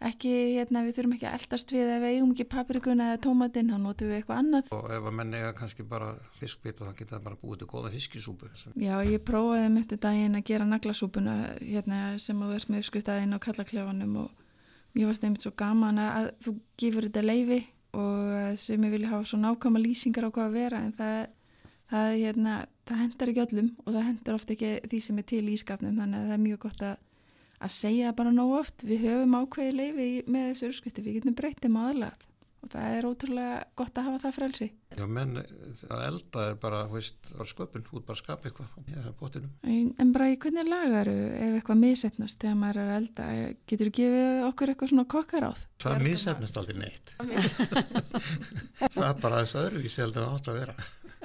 ekki, 0.04 0.32
hérna, 0.58 0.82
við 0.84 0.98
þurfum 0.98 1.14
ekki 1.16 1.26
að 1.28 1.36
eldast 1.38 1.72
við 1.72 1.90
ef 1.94 2.02
við 2.02 2.14
eigum 2.14 2.32
ekki 2.34 2.46
paprikuna 2.52 3.06
eða 3.12 3.20
tómatinn 3.24 3.70
þá 3.72 3.76
notum 3.80 4.10
við 4.10 4.18
eitthvað 4.18 4.40
annað. 4.42 4.72
Og 4.76 4.90
ef 4.92 5.06
að 5.08 5.14
menn 5.16 5.36
eiga 5.36 5.52
kannski 5.56 5.86
bara 5.88 6.10
fiskbit 6.36 6.82
og 6.82 6.90
það 6.90 6.98
geta 7.00 7.20
bara 7.24 7.38
búið 7.40 7.62
til 7.62 7.70
góða 7.70 7.92
fiskisúpu 7.94 8.50
Já, 8.76 8.96
ég 9.08 9.24
prófaði 9.24 9.70
með 9.72 9.86
þetta 9.86 10.00
daginn 10.08 10.36
að 10.36 10.44
gera 10.50 10.68
naglasúpuna 10.68 11.36
hérna, 11.62 12.02
sem 12.20 12.42
að 12.42 12.52
verðs 12.52 12.68
með 12.68 12.82
uppskriftaðinn 12.82 13.36
á 13.36 13.44
kallaklefanum 13.46 14.18
og 14.26 14.44
mér 14.96 15.10
varst 15.10 15.24
einmitt 15.24 15.46
svo 15.46 15.54
gaman 15.56 16.02
að 16.02 16.30
þú 16.44 16.54
gefur 16.80 17.08
þetta 17.08 17.24
leifi 17.24 17.62
og 17.96 18.60
sem 18.60 18.84
ég 18.84 18.92
vilja 18.92 19.14
hafa 19.14 19.30
svo 19.30 19.40
nákvæma 19.40 19.80
lýsingar 19.80 20.28
á 20.28 20.30
hvað 20.34 20.50
að 20.50 20.56
vera 20.56 20.84
en 20.84 20.94
það, 20.96 21.18
það, 21.92 22.08
hérna, 22.20 22.54
það 22.88 23.02
hendar 23.02 23.32
ekki 23.32 23.44
öllum 23.46 23.70
og 23.84 23.90
það 23.94 24.08
hendar 24.10 24.36
ofta 24.36 24.56
ekki 24.56 24.72
því 24.90 25.02
sem 25.06 25.20
er 25.20 25.28
til 25.32 25.44
í 25.48 25.56
skapnum 25.60 26.00
þannig 26.00 26.20
að 26.20 26.26
það 26.28 26.36
er 26.36 26.44
mjög 26.44 26.62
gott 26.66 26.84
að 26.84 26.96
að 27.60 27.74
segja 27.76 28.14
bara 28.16 28.32
nóg 28.34 28.54
oft. 28.60 28.86
Við 28.86 29.08
höfum 29.08 29.36
ákveði 29.40 29.76
leifi 29.80 30.08
með 30.26 30.48
þessu 30.52 30.72
urskritti 30.72 31.04
við 31.04 31.20
getum 31.20 31.38
breytið 31.38 31.76
maðurlega 31.76 32.16
og 32.66 32.72
það 32.72 32.94
er 32.96 33.06
ótrúlega 33.06 33.56
gott 33.78 33.98
að 33.98 34.06
hafa 34.08 34.20
það 34.24 34.34
frelsi. 34.36 34.66
Já 34.96 35.04
menn 35.06 35.38
að 35.38 36.02
elda 36.06 36.44
er 36.50 36.56
bara 36.60 36.80
veist, 36.90 37.30
sköpun, 37.50 37.84
út 37.94 38.06
bara 38.08 38.18
skapa 38.18 38.48
eitthvað 38.48 38.90
ja, 38.90 39.12
en, 39.70 39.92
en 40.00 40.12
bara 40.14 40.28
í 40.32 40.38
hvernig 40.42 40.66
lagaru 40.66 41.14
ef 41.36 41.58
eitthvað 41.60 41.80
misefnast 41.82 42.40
þegar 42.42 42.58
maður 42.62 42.80
er 42.82 42.90
að 42.90 42.98
elda? 43.00 43.28
Getur 43.70 43.90
þú 43.90 43.94
gefið 44.00 44.46
okkur 44.48 44.72
eitthvað 44.72 44.92
svona 44.92 45.06
kokkar 45.14 45.48
áð 45.50 45.64
Það 45.84 46.04
misefnast 46.08 46.60
aldrei 46.62 46.80
neitt. 46.80 47.14
Það 48.96 49.06
er 49.06 49.22
bara 49.22 49.44
þess 49.44 49.60
öðruvísi 49.62 50.02
heldur 50.02 50.26
að 50.26 50.36
átt 50.38 50.50
að 50.50 50.60
vera. 50.62 50.76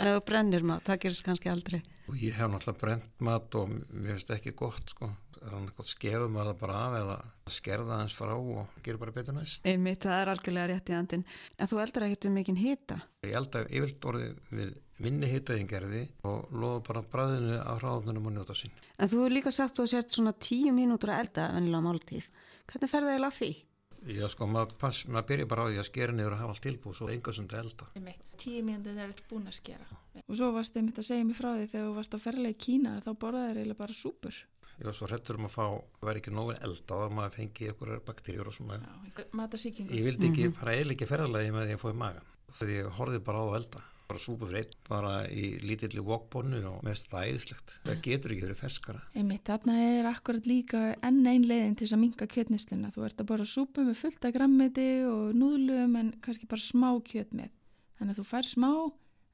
Ef 0.01 0.15
þú 0.15 0.21
brennir 0.29 0.63
mat, 0.65 0.85
það 0.85 1.01
gerist 1.05 1.25
kannski 1.25 1.51
aldrei. 1.51 1.81
Og 2.09 2.15
ég 2.21 2.37
hef 2.37 2.49
náttúrulega 2.49 2.81
brent 2.81 3.11
mat 3.23 3.59
og 3.59 3.73
mér 3.73 4.15
finnst 4.15 4.33
ekki 4.35 4.55
gott 4.57 4.93
sko 4.93 5.11
er 5.41 5.55
hann 5.55 5.67
eitthvað 5.67 5.89
skefum 5.91 6.37
að 6.37 6.51
það 6.51 6.59
bara 6.61 6.81
af 6.85 6.97
eða 7.01 7.17
skerða 7.51 7.99
hans 8.01 8.15
frá 8.17 8.33
og 8.37 8.77
gera 8.85 9.01
bara 9.01 9.15
betur 9.15 9.35
næst? 9.35 9.65
Einmitt, 9.67 10.05
það 10.05 10.21
er 10.21 10.31
algjörlega 10.35 10.69
rétt 10.71 10.91
í 10.91 10.97
andin 10.97 11.25
en 11.57 11.71
þú 11.71 11.81
eldar 11.83 12.07
ekkert 12.07 12.29
um 12.29 12.37
mikinn 12.37 12.61
hýta 12.61 13.01
Ég 13.25 13.35
elda 13.37 13.63
yfirlt 13.69 14.07
orðið 14.11 14.37
við 14.49 14.71
minni 15.01 15.27
hýtaðingerði 15.31 16.03
og 16.29 16.53
loða 16.53 16.83
bara 16.87 17.03
bræðinu 17.13 17.57
á 17.61 17.73
hráðunum 17.79 18.29
og 18.29 18.35
njóta 18.35 18.55
sín. 18.57 18.73
En 18.97 19.09
þú 19.09 19.23
hefur 19.23 19.35
líka 19.35 19.53
sagt 19.53 19.75
að 19.75 19.83
þú 19.83 19.91
sért 19.91 20.15
svona 20.15 20.33
tíu 20.37 20.73
mínútur 20.75 21.13
að 21.13 21.25
elda 21.25 21.49
vennilega 21.55 21.85
máltíð. 21.87 22.29
Hvernig 22.71 22.91
fer 22.91 23.05
það 23.05 23.13
eiginlega 23.15 23.37
því? 23.37 23.51
Já 24.11 24.25
sko, 24.33 24.47
maður, 24.49 24.71
pass, 24.81 25.03
maður 25.05 25.27
byrja 25.29 25.49
bara 25.49 25.65
á 25.65 25.69
því 25.69 25.81
að 25.81 25.87
skera 25.91 26.15
niður 26.17 26.35
og 26.35 26.39
hafa 26.41 26.55
allt 26.55 26.63
tilbúið 26.65 26.95
svo 26.97 27.09
enga 27.13 27.33
sem 27.37 27.49
þetta 27.49 27.61
elda. 27.61 28.15
Tíu 28.41 28.63
mínútur 28.65 28.95
er 28.97 29.11
þetta 29.11 29.27
búin 29.29 29.49
að 29.49 29.57
skera. 29.59 29.99
Og 30.25 30.33
svo 30.39 30.49
varst 30.55 30.73
þið 30.73 30.87
mitt 30.87 31.01
að 31.01 31.07
segja 31.11 31.27
mig 31.27 31.37
frá 31.37 31.51
því 31.51 31.67
þegar 31.69 31.85
þú 31.85 31.93
varst 31.99 32.17
á 32.17 32.19
ferlega 32.25 32.55
í 32.55 32.61
Kína 32.65 32.95
þá 33.05 33.11
borðaði 33.21 33.51
þeir 33.51 33.59
eiginlega 33.61 33.81
bara 33.83 33.97
súpur 34.01 34.41
ég 34.81 34.89
var 34.89 34.97
svo 34.97 35.07
hrettur 35.09 35.37
um 35.37 35.45
að 35.45 35.53
fá 35.53 35.65
það 35.69 36.07
væri 36.07 36.21
ekki 36.23 36.33
nógu 36.33 36.57
elda 36.57 36.97
að 37.05 37.15
maður 37.17 37.37
fengi 37.37 37.69
ykkur 37.69 37.93
bakteríur 38.07 38.49
og 38.49 38.55
svona. 38.57 38.79
Ég 38.81 40.05
vildi 40.07 40.27
ekki 40.31 40.47
mm 40.47 40.51
-hmm. 40.51 40.57
fara 40.57 40.73
eða 40.73 40.93
ekki 40.95 41.09
ferðalagi 41.11 41.53
með 41.53 41.67
því 41.67 41.75
að 41.77 41.83
fóði 41.83 41.97
magan 42.01 42.29
þegar 42.51 42.75
ég 42.75 42.93
horfið 42.97 43.23
bara 43.27 43.41
á 43.41 43.45
að 43.45 43.57
elda. 43.61 43.81
Bara 44.11 44.19
súpa 44.19 44.47
fyrir 44.49 44.65
einn, 44.65 44.73
bara 44.89 45.11
í 45.31 45.43
lítilli 45.63 46.01
vokbónu 46.03 46.59
og 46.67 46.83
mest 46.83 47.07
það 47.07 47.27
æðislegt. 47.27 47.75
Það 47.85 48.01
getur 48.07 48.31
ekki 48.33 48.43
verið 48.43 48.59
ferskara. 48.59 49.01
Einmitt, 49.15 49.45
Þarna 49.47 49.75
er 49.79 50.09
akkurat 50.09 50.45
líka 50.45 50.81
enn 51.01 51.27
einn 51.27 51.47
leiðin 51.47 51.77
til 51.77 51.85
þess 51.85 51.95
að 51.95 52.01
minka 52.01 52.27
kjötnisluna 52.27 52.91
þú 52.91 53.05
ert 53.05 53.21
að 53.21 53.29
bara 53.31 53.45
súpa 53.45 53.85
með 53.87 53.95
fullt 54.01 54.25
af 54.25 54.33
grammiti 54.33 54.89
og 55.07 55.31
núðlum 55.31 55.95
en 55.95 56.11
kannski 56.19 56.49
bara 56.49 56.61
smá 56.61 56.89
kjöt 57.07 57.31
með 57.31 57.53
þannig 57.99 58.11
að 58.11 58.19
þú 58.19 58.27
fær 58.33 58.45
smá 58.49 58.71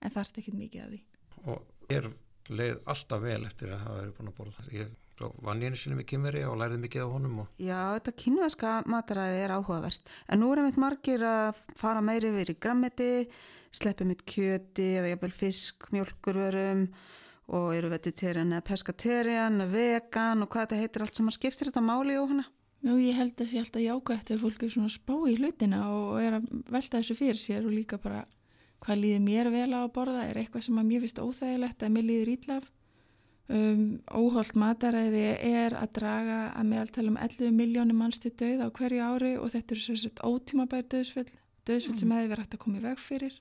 en 0.02 0.12
þarft 0.12 0.38
ekkit 0.38 0.60
mikið 0.62 0.84
af 0.84 0.90
því. 0.92 1.02
Og 1.48 1.60
er 1.90 2.12
leið 2.50 2.80
alltaf 2.86 3.22
vel 3.24 3.44
eftir 3.48 3.74
að 3.74 3.84
hafa 3.84 4.00
verið 4.02 4.16
búin 4.18 4.32
að 4.32 4.38
borða 4.38 4.68
ég 4.76 4.96
Svo 5.18 5.32
vann 5.42 5.64
ég 5.64 5.72
einu 5.72 5.80
sinni 5.82 5.98
með 5.98 6.06
kynveri 6.12 6.42
og 6.46 6.60
læriði 6.62 6.84
mikið 6.84 7.06
á 7.06 7.10
honum. 7.10 7.38
Og... 7.42 7.54
Já, 7.58 7.80
þetta 7.98 8.12
kynveska 8.22 8.74
mataræði 8.86 9.40
er 9.42 9.54
áhugavert. 9.56 10.12
En 10.30 10.44
nú 10.44 10.52
er 10.54 10.62
einmitt 10.62 10.78
margir 10.78 11.24
að 11.26 11.62
fara 11.80 12.04
meiri 12.06 12.30
verið 12.36 12.54
í 12.54 12.62
grammeti, 12.62 13.08
sleppi 13.74 14.06
mitt 14.06 14.22
kjöti 14.30 14.92
eða 15.00 15.16
jafnvel 15.16 15.34
fisk, 15.40 15.90
mjölkurvörum 15.96 16.86
og 17.58 17.68
eru 17.74 17.90
vegetarian 17.96 18.54
eða 18.54 18.68
pescatarian, 18.70 19.66
vegan 19.74 20.46
og 20.46 20.54
hvað 20.54 20.68
þetta 20.68 20.82
heitir 20.84 21.08
allt 21.08 21.18
sem 21.18 21.34
að 21.34 21.38
skiptir 21.40 21.72
þetta 21.72 21.86
máli 21.90 22.14
í 22.14 22.22
óhana. 22.22 22.46
Nú, 22.86 23.00
ég 23.02 23.18
held 23.18 23.42
að 23.42 23.50
sé 23.50 23.62
alltaf 23.64 23.82
jákvæmt 23.82 24.32
ef 24.36 24.42
fólk 24.44 24.64
er 24.68 24.74
svona 24.76 24.94
spá 24.94 25.16
í 25.26 25.38
hlutina 25.40 25.80
og 25.96 26.20
er 26.22 26.38
að 26.38 26.50
velta 26.70 27.00
þessu 27.00 27.18
fyrir 27.18 27.40
sér 27.42 27.66
og 27.66 27.74
líka 27.74 27.98
bara 27.98 28.28
hvað 28.86 29.02
líður 29.02 29.24
mér 29.26 29.50
vel 29.50 29.72
á 29.74 29.82
að 29.82 29.94
borða 29.96 30.28
er 30.28 30.38
eitthvað 30.44 30.68
sem 30.68 30.78
að 30.78 30.92
mér 30.92 31.08
finnst 31.08 31.24
óþægilegt 31.24 31.82
að 31.88 31.96
mér 31.96 32.06
líður 32.12 32.36
ítlaf. 32.36 32.68
Um, 33.48 34.02
óholt 34.12 34.58
mataræði 34.60 35.22
er 35.48 35.72
að 35.80 35.94
draga 35.96 36.40
að 36.52 36.66
meðaltala 36.68 37.12
um 37.14 37.20
11 37.24 37.54
miljónum 37.56 38.02
mannstu 38.02 38.28
döð 38.36 38.60
á 38.60 38.68
hverju 38.76 39.06
ári 39.08 39.30
og 39.40 39.54
þetta 39.54 39.72
er 39.72 39.80
svo 39.80 39.94
svona 40.02 40.32
ótímabæri 40.34 40.88
döðsföll, 40.92 41.30
döðsföll 41.64 41.94
mm. 41.94 42.02
sem 42.02 42.12
hefði 42.12 42.32
verið 42.34 42.44
hægt 42.44 42.58
að 42.58 42.62
koma 42.66 42.82
í 42.82 42.84
veg 42.84 43.00
fyrir, 43.00 43.38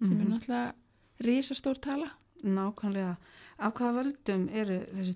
sem 0.00 0.08
mm. 0.08 0.16
er 0.24 0.32
náttúrulega 0.32 1.28
risastór 1.28 1.78
tala. 1.78 2.08
Nákvæmlega. 2.42 3.12
Af 3.56 3.76
hvaða 3.78 4.00
völdum 4.00 4.48
eru 4.50 4.80
þessi 4.96 5.14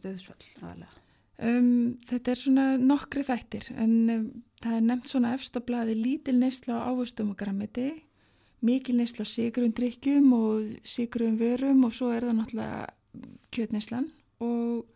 aðalega? 0.63 1.03
Um, 1.41 1.99
þetta 2.07 2.31
er 2.31 2.39
svona 2.39 2.69
nokkri 2.79 3.27
þættir 3.27 3.67
en 3.81 3.99
um, 4.15 4.25
það 4.63 4.79
er 4.79 4.87
nefnt 4.93 5.11
svona 5.11 5.35
efstablaði 5.41 5.99
lítil 5.99 6.37
neysla 6.39 6.79
á 6.79 6.93
ávöstum 6.93 7.35
og 7.35 7.41
grammiti, 7.41 7.89
mikil 8.63 9.01
neysla 9.01 9.27
á 9.27 9.33
sigrum 9.35 9.75
drikkjum 9.75 10.31
og 10.39 10.73
sigrum 10.87 11.35
vörum 11.41 11.83
og 11.89 11.99
svo 11.99 12.15
er 12.15 12.29
það 12.29 12.43
náttúrulega 12.45 12.83
kjötneyslan 13.51 14.11
og, 14.45 14.89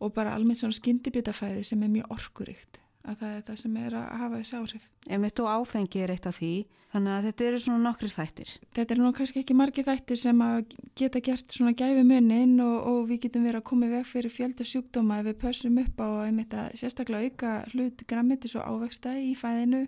og 0.00 0.14
bara 0.16 0.36
almennt 0.36 0.62
svona 0.62 0.76
skyndibitafæði 0.76 1.64
sem 1.66 1.82
er 1.82 1.92
mjög 1.98 2.14
orkuríkt 2.16 2.80
að 3.08 3.16
það 3.20 3.30
er 3.34 3.44
það 3.46 3.58
sem 3.60 3.76
er 3.80 3.94
að 3.96 4.08
hafa 4.20 4.38
þessi 4.40 4.56
áhrif. 4.58 4.88
Ef 5.08 5.20
mitt 5.22 5.40
og 5.40 5.48
áfengi 5.48 6.02
er 6.04 6.10
eitt 6.12 6.26
af 6.28 6.36
því, 6.36 6.50
þannig 6.92 7.14
að 7.14 7.26
þetta 7.28 7.46
eru 7.46 7.60
svona 7.64 7.80
nokkri 7.86 8.10
þættir. 8.12 8.50
Þetta 8.76 8.94
eru 8.94 9.04
nú 9.06 9.12
kannski 9.16 9.40
ekki 9.40 9.56
margi 9.56 9.84
þættir 9.86 10.20
sem 10.20 10.42
að 10.44 10.58
geta 11.00 11.22
gert 11.24 11.56
svona 11.56 11.72
gæfi 11.78 12.04
munnin 12.06 12.54
og, 12.64 12.76
og 12.90 13.00
við 13.08 13.22
getum 13.24 13.46
verið 13.48 13.62
að 13.62 13.66
koma 13.70 13.88
í 13.88 13.94
veg 13.94 14.06
fyrir 14.10 14.34
fjölda 14.34 14.68
sjúkdóma 14.68 15.20
ef 15.22 15.30
við 15.30 15.38
pössum 15.40 15.80
upp 15.80 16.04
á 16.04 16.08
einmitt 16.26 16.56
að 16.60 16.76
sérstaklega 16.82 17.30
auka 17.32 17.54
hlut 17.72 18.04
grammitis 18.10 18.56
og 18.60 18.68
ávexta 18.68 19.16
í 19.16 19.32
fæðinu 19.38 19.86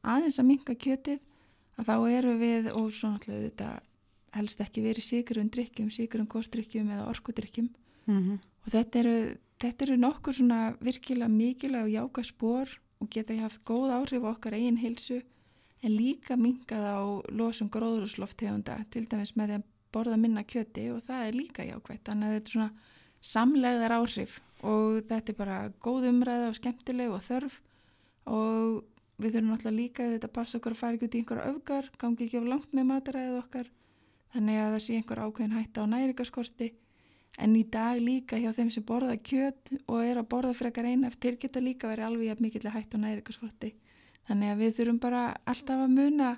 aðeins 0.00 0.40
að 0.40 0.48
minka 0.48 0.76
kjötið 0.76 1.20
að 1.76 1.90
þá 1.90 1.96
eru 2.16 2.36
við 2.40 2.70
og 2.72 2.92
svona 2.94 3.20
alltaf 3.20 3.44
þetta 3.44 3.70
helst 4.34 4.60
ekki 4.64 4.82
verið 4.82 5.06
síkurum 5.06 5.50
drikkjum, 5.52 5.90
síkurum 5.94 6.26
kostdrykkjum 6.30 6.88
eða 6.90 7.10
orkudrykkjum 7.12 7.68
mm 8.06 8.20
-hmm. 8.20 8.38
og 8.66 8.72
þetta 8.72 8.98
eru 8.98 9.36
þetta 9.60 9.84
eru 9.84 9.96
nokkur 9.96 10.34
svona 10.34 10.76
virkilega 10.80 11.28
mikilega 11.28 11.84
og 11.84 11.90
jáka 11.90 12.22
spór 12.24 12.68
og 13.00 13.10
geta 13.10 13.34
haft 13.34 13.64
góð 13.64 13.90
áhrif 13.98 14.24
okkar 14.24 14.54
eigin 14.54 14.76
hilsu 14.76 15.22
en 15.82 15.96
líka 15.96 16.36
mingað 16.36 16.84
á 16.84 17.00
losum 17.28 17.68
gróðurúsloftegunda 17.68 18.84
til 18.90 19.06
dæmis 19.06 19.36
með 19.36 19.46
því 19.46 19.54
að 19.54 19.64
borða 19.92 20.16
minna 20.16 20.42
kjöti 20.42 20.90
og 20.92 21.02
það 21.06 21.26
er 21.26 21.34
líka 21.34 21.62
jákvægt 21.64 22.04
þannig 22.08 22.26
að 22.28 22.34
þetta 22.34 22.48
er 22.48 22.52
svona 22.52 22.70
samlegðar 23.24 23.96
áhrif 23.98 24.40
og 24.64 25.04
þetta 25.08 25.32
er 25.32 25.38
bara 25.38 25.58
góð 25.84 26.08
umræða 26.10 26.50
og 26.50 26.58
skemmtileg 26.58 27.12
og 27.12 27.24
þörf. 27.24 27.56
Og 28.24 28.84
við 29.20 29.36
þurfum 29.36 29.50
náttúrulega 29.52 29.78
líka 29.78 30.06
að 30.16 30.30
passa 30.34 30.58
okkur 30.58 30.74
að 30.74 30.80
fara 30.80 30.96
ekki 30.96 31.08
út 31.08 31.14
í 31.14 31.20
einhverja 31.22 31.50
öfgar 31.52 31.90
gangi 32.00 32.26
ekki 32.26 32.40
á 32.40 32.50
langt 32.50 32.72
með 32.74 32.88
mataræðið 32.90 33.40
okkar 33.42 33.68
þannig 34.34 34.60
að 34.60 34.72
það 34.72 34.82
sé 34.84 34.96
einhver 34.98 35.22
ákveðin 35.22 35.54
hætta 35.58 35.84
á 35.84 35.92
næringaskorti 35.92 36.70
en 37.38 37.56
í 37.58 37.64
dag 37.66 37.98
líka 38.00 38.38
hjá 38.38 38.52
þeim 38.56 38.70
sem 38.70 38.86
borða 38.86 39.16
kjöt 39.18 39.74
og 39.84 40.00
er 40.04 40.20
að 40.20 40.30
borða 40.30 40.54
frekar 40.54 40.86
eina 40.86 41.10
eftir 41.10 41.38
geta 41.40 41.62
líka 41.62 41.90
verið 41.90 42.08
alveg 42.08 42.30
jafn 42.30 42.46
mikill 42.46 42.66
að 42.68 42.76
hætta 42.78 43.00
næri 43.00 43.20
eitthvað 43.20 43.40
skotti 43.40 43.74
þannig 44.28 44.52
að 44.52 44.64
við 44.64 44.74
þurfum 44.78 45.00
bara 45.02 45.22
alltaf 45.44 45.84
að 45.84 45.94
muna 45.98 46.32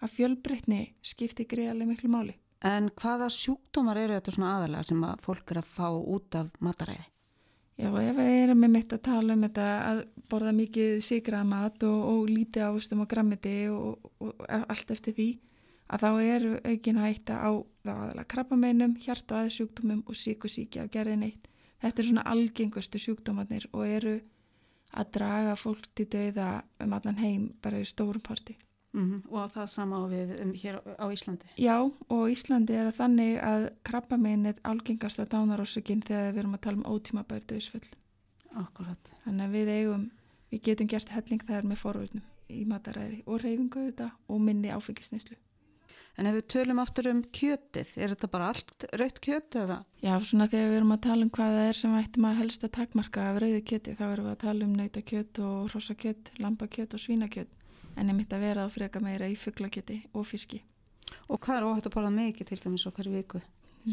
að 0.00 0.14
fjölbreytni 0.16 0.82
skipti 1.02 1.46
greiðarlega 1.48 1.92
miklu 1.92 2.12
máli 2.12 2.36
En 2.60 2.90
hvaða 2.92 3.30
sjúkdómar 3.32 3.96
eru 3.96 4.18
þetta 4.18 4.34
svona 4.34 4.50
aðalega 4.58 4.84
sem 4.90 5.04
að 5.08 5.22
fólk 5.24 5.52
er 5.52 5.62
að 5.62 5.70
fá 5.72 5.86
út 5.96 6.36
af 6.36 6.50
mataræði? 6.60 7.06
Já, 7.80 7.88
ef 7.88 8.16
við 8.18 8.34
erum 8.42 8.58
með 8.60 8.72
mitt 8.74 8.90
að 8.92 9.04
tala 9.06 9.32
um 9.32 9.44
þetta 9.46 9.68
að 9.88 10.00
borða 10.28 10.50
mikið 10.52 10.98
sigrað 11.06 11.46
mat 11.48 11.86
og, 11.88 12.00
og 12.10 12.26
lítið 12.28 12.66
ávustum 12.66 13.00
og 13.00 13.08
grammiti 13.08 13.54
og, 13.72 14.10
og, 14.20 14.42
allt 14.60 14.92
eftir 14.92 15.16
því 15.16 15.28
að 15.88 16.04
þá 16.04 16.10
eru 16.34 16.50
aukin 16.68 17.00
hætta 17.00 17.38
á 17.40 17.50
þá 17.84 17.92
aðalega 17.94 18.28
krabbameinum, 18.34 18.96
hjart- 19.00 19.32
og 19.32 19.44
aðsjúkdómum 19.44 20.02
og 20.06 20.18
síkusíki 20.18 20.80
af 20.82 20.90
gerðin 20.90 21.26
eitt. 21.28 21.48
Þetta 21.80 22.02
er 22.02 22.08
svona 22.08 22.26
algengustu 22.28 23.00
sjúkdómanir 23.00 23.66
og 23.72 23.86
eru 23.86 24.20
að 24.90 25.12
draga 25.14 25.54
fólk 25.56 25.86
til 25.94 26.08
dauða 26.10 26.62
um 26.82 26.92
allan 26.92 27.20
heim 27.20 27.46
bara 27.62 27.80
í 27.80 27.86
stórum 27.88 28.22
parti. 28.22 28.56
Mm 28.92 29.10
-hmm. 29.10 29.30
Og 29.30 29.52
það 29.52 29.66
sama 29.66 29.96
á 29.96 30.04
við 30.10 30.42
um 30.42 30.52
hér 30.52 30.80
á 30.98 31.06
Íslandi? 31.12 31.46
Já, 31.56 31.92
og 32.08 32.30
Íslandi 32.30 32.72
er 32.72 32.86
að 32.86 32.96
þannig 32.96 33.42
að 33.42 33.70
krabbamein 33.84 34.46
er 34.46 34.54
algengasta 34.64 35.24
dánarósökinn 35.24 36.02
þegar 36.02 36.32
við 36.32 36.38
erum 36.38 36.54
að 36.54 36.60
tala 36.60 36.76
um 36.76 36.84
ótímabæri 36.94 37.44
döðsföll. 37.46 37.88
Akkurat. 38.54 39.14
Þannig 39.24 39.44
að 39.44 39.52
við 39.52 39.68
eigum, 39.68 40.10
við 40.50 40.62
getum 40.62 40.86
gert 40.86 41.08
helling 41.08 41.42
þar 41.42 41.62
með 41.62 41.76
forvörnum 41.76 42.22
í 42.48 42.64
mataræði 42.64 43.22
og 43.26 43.40
reyfingu 43.40 43.78
auðvitað 43.78 44.10
og 44.28 44.40
minni 44.40 44.68
áfengisnislu. 44.68 45.36
En 46.18 46.26
ef 46.28 46.34
við 46.36 46.46
tölum 46.52 46.80
aftur 46.82 47.08
um 47.10 47.20
kjötið, 47.36 47.92
er 47.96 48.12
þetta 48.12 48.30
bara 48.32 48.48
allt 48.50 48.86
rauðt 48.98 49.20
kjöt 49.24 49.56
eða? 49.60 49.78
Já, 50.02 50.12
svona 50.26 50.48
þegar 50.50 50.72
við 50.72 50.78
erum 50.80 50.94
að 50.96 51.04
tala 51.06 51.26
um 51.26 51.30
hvað 51.36 51.54
það 51.56 51.68
er 51.68 51.78
sem 51.78 51.94
ættum 52.00 52.26
að 52.28 52.40
helst 52.40 52.66
að 52.66 52.74
takmarka 52.76 53.28
af 53.30 53.38
rauðu 53.44 53.62
kjöti, 53.70 53.94
þá 53.96 54.04
erum 54.08 54.26
við 54.26 54.34
að 54.34 54.42
tala 54.42 54.66
um 54.66 54.74
nautakjöt 54.80 55.40
og 55.46 55.70
rossakjöt, 55.74 56.32
lambakjöt 56.42 56.98
og 56.98 57.04
svínakjöt, 57.04 57.54
en 57.96 58.12
ég 58.12 58.18
mitt 58.18 58.34
að 58.36 58.44
vera 58.48 58.66
á 58.66 58.68
freka 58.74 59.00
meira 59.04 59.30
í 59.30 59.38
fugglakjöti 59.38 60.02
og 60.12 60.28
fiski. 60.28 60.60
Og 61.30 61.40
hvað 61.40 61.56
er 61.56 61.70
óhætt 61.70 61.88
að 61.88 61.96
borða 61.96 62.12
mikið 62.18 62.50
til 62.52 62.62
dæmis 62.66 62.86
okkar 62.90 63.10
viku? 63.10 63.40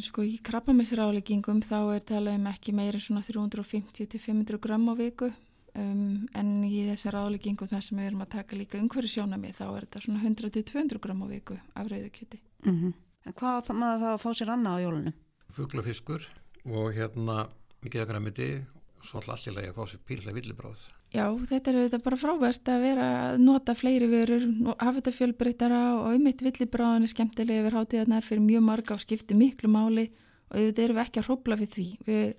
Sko 0.03 0.25
í 0.27 0.35
krabbamissráleggingum 0.43 1.61
þá 1.63 1.77
er 1.95 2.03
talað 2.03 2.41
um 2.41 2.47
ekki 2.51 2.73
meira 2.75 2.99
svona 2.99 3.23
350-500 3.23 4.59
gram 4.59 4.89
á 4.91 4.93
viku 4.99 5.29
Um, 5.77 6.25
en 6.33 6.47
í 6.65 6.87
þessi 6.87 7.11
ráðleggingum 7.13 7.69
þar 7.69 7.83
sem 7.85 7.99
við 7.99 8.07
erum 8.09 8.23
að 8.23 8.31
taka 8.33 8.57
líka 8.57 8.79
umhverju 8.81 9.11
sjónami 9.13 9.51
þá 9.53 9.65
er 9.67 9.85
þetta 9.85 9.99
svona 10.07 10.23
100-200 10.23 11.01
gram 11.03 11.21
á 11.21 11.27
viku 11.29 11.57
af 11.77 11.91
rauðukjöti. 11.91 12.39
Mm 12.65 12.77
-hmm. 12.77 12.93
En 13.27 13.33
hvað 13.37 13.67
þá 13.67 13.73
maður 13.77 14.01
þá 14.01 14.09
að 14.13 14.23
fá 14.23 14.29
sér 14.33 14.51
annað 14.53 14.73
á 14.73 14.83
jólunum? 14.85 15.15
Fuglafiskur 15.53 16.23
og 16.65 16.87
hérna 16.97 17.35
mikið 17.83 18.01
að 18.01 18.09
græmiti 18.09 18.49
og 18.97 19.05
svo 19.05 19.21
alltaf 19.21 19.47
að 19.53 19.75
fá 19.77 19.83
sér 19.85 20.01
píllega 20.07 20.37
villibráð. 20.37 20.81
Já, 21.13 21.25
þetta 21.49 21.71
er 21.71 21.77
þetta 21.85 21.99
bara 22.03 22.17
frábært 22.19 22.67
að 22.67 22.81
vera 22.81 23.05
að 23.29 23.37
nota 23.39 23.75
fleiri 23.75 24.07
vörur, 24.11 24.43
hafa 24.79 24.97
þetta 24.97 25.11
fjölbreytara 25.19 25.81
og 26.01 26.15
um 26.15 26.23
mitt 26.23 26.41
villibráðan 26.41 27.05
er 27.05 27.13
skemmtilega 27.13 27.61
yfir 27.61 27.77
hátíðarnar 27.77 28.25
fyrir 28.27 28.43
mjög 28.43 28.65
marga 28.65 28.97
og 28.97 29.05
skipti 29.05 29.37
miklu 29.37 29.69
máli 29.69 30.09
og 30.49 30.57
þetta 30.57 30.83
erum 30.83 30.97
við 30.97 31.05
ekki 31.05 31.21
að 31.21 31.29
hrópla 31.29 31.55
við 31.61 31.71
því. 31.75 31.87
Við 32.07 32.35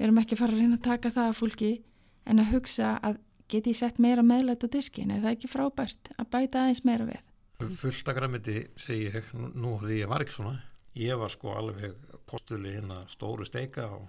erum 0.00 0.18
ekki 0.18 0.34
að 0.34 0.42
fara 0.42 0.52
að 0.56 0.64
reyna 0.64 0.80
að 0.80 0.88
taka 0.88 1.14
það 1.14 1.28
að 1.28 1.38
fólki 1.38 1.70
en 2.30 2.42
að 2.42 2.54
hugsa 2.54 2.94
að 3.02 3.18
geti 3.50 3.74
ég 3.74 3.80
sett 3.80 3.98
meira 4.02 4.22
meðlætt 4.22 4.64
á 4.66 4.68
diskin 4.70 5.10
er 5.10 5.22
það 5.24 5.36
ekki 5.36 5.50
frábært 5.50 6.12
að 6.16 6.28
bæta 6.32 6.64
aðeins 6.64 6.84
meira 6.86 7.08
við? 7.08 7.24
Fullt 7.80 8.08
að 8.08 8.16
græmiti 8.16 8.58
segi 8.80 9.08
ég 9.10 9.32
nú 9.34 9.74
því 9.82 10.00
ég 10.00 10.10
var 10.10 10.24
ekki 10.24 10.36
svona. 10.38 10.60
Ég 10.96 11.18
var 11.20 11.30
sko 11.30 11.52
alveg 11.54 11.96
postuli 12.30 12.76
hinn 12.76 12.92
að 12.94 13.10
stóru 13.12 13.46
steika 13.46 13.88
og, 13.94 14.06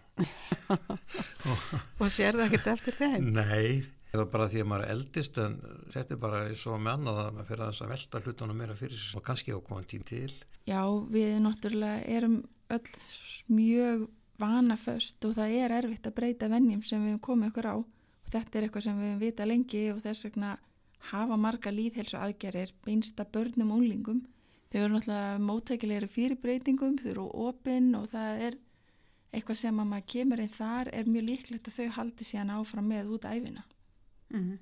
og, 1.99 2.07
sér 2.09 2.37
það 2.37 2.45
ekkert 2.47 2.69
eftir 2.75 2.97
þeim? 2.97 3.27
Nei, 3.39 3.83
það 4.11 4.23
er 4.23 4.31
bara 4.33 4.47
því 4.53 4.63
að 4.63 4.71
maður 4.71 4.85
er 4.85 4.95
eldist 4.95 5.41
en 5.41 5.59
þetta 5.93 6.15
er 6.15 6.21
bara 6.21 6.41
svo 6.63 6.77
með 6.77 6.93
annað 6.95 7.21
að 7.25 7.35
maður 7.35 7.49
fyrir 7.51 7.67
að 7.67 7.93
velta 7.93 8.23
hlutunum 8.25 8.63
meira 8.63 8.77
fyrir 8.79 9.01
sig 9.01 9.19
og 9.19 9.25
kannski 9.27 9.53
á 9.57 9.59
komin 9.59 9.89
tím 9.89 10.07
til. 10.07 10.31
Já, 10.69 10.81
við 11.11 11.37
náttúrulega 11.43 12.05
erum 12.17 12.41
öll 12.71 12.91
mjög 13.51 14.07
vanaföst 14.41 15.25
og 15.27 15.35
það 15.37 15.57
er 15.59 15.75
erfitt 15.81 16.07
að 16.07 16.17
breyta 16.17 16.49
vennjum 16.49 16.85
sem 16.85 17.03
við 17.09 17.19
komum 17.25 17.49
ykkur 17.49 17.67
á 17.67 17.75
þetta 18.31 18.57
er 18.57 18.67
eitthvað 18.67 18.85
sem 18.87 18.99
við 19.01 19.17
vita 19.25 19.47
lengi 19.47 19.83
og 19.93 20.01
þess 20.05 20.25
vegna 20.27 20.57
hafa 21.11 21.37
marga 21.37 21.71
líðhelsu 21.73 22.17
aðgerir 22.19 22.73
beinsta 22.85 23.25
börnum 23.25 23.71
og 23.73 23.81
unlingum 23.81 24.21
þau 24.71 24.79
eru 24.81 24.91
náttúrulega 24.95 25.39
móttækilegri 25.45 26.09
fyrir 26.11 26.39
breytingum 26.41 26.97
þau 27.01 27.09
eru 27.13 27.27
opinn 27.47 27.95
og 27.97 28.09
það 28.11 28.43
er 28.47 28.59
eitthvað 29.31 29.61
sem 29.61 29.79
að 29.79 29.89
maður 29.91 30.09
kemur 30.13 30.43
inn 30.43 30.53
þar 30.57 30.91
er 30.93 31.09
mjög 31.09 31.27
líklegt 31.29 31.69
að 31.69 31.79
þau 31.79 31.95
haldi 31.97 32.27
síðan 32.27 32.53
áfram 32.57 32.87
með 32.91 33.11
út 33.15 33.25
æfina 33.25 33.63
mm 34.29 34.39
-hmm. 34.39 34.57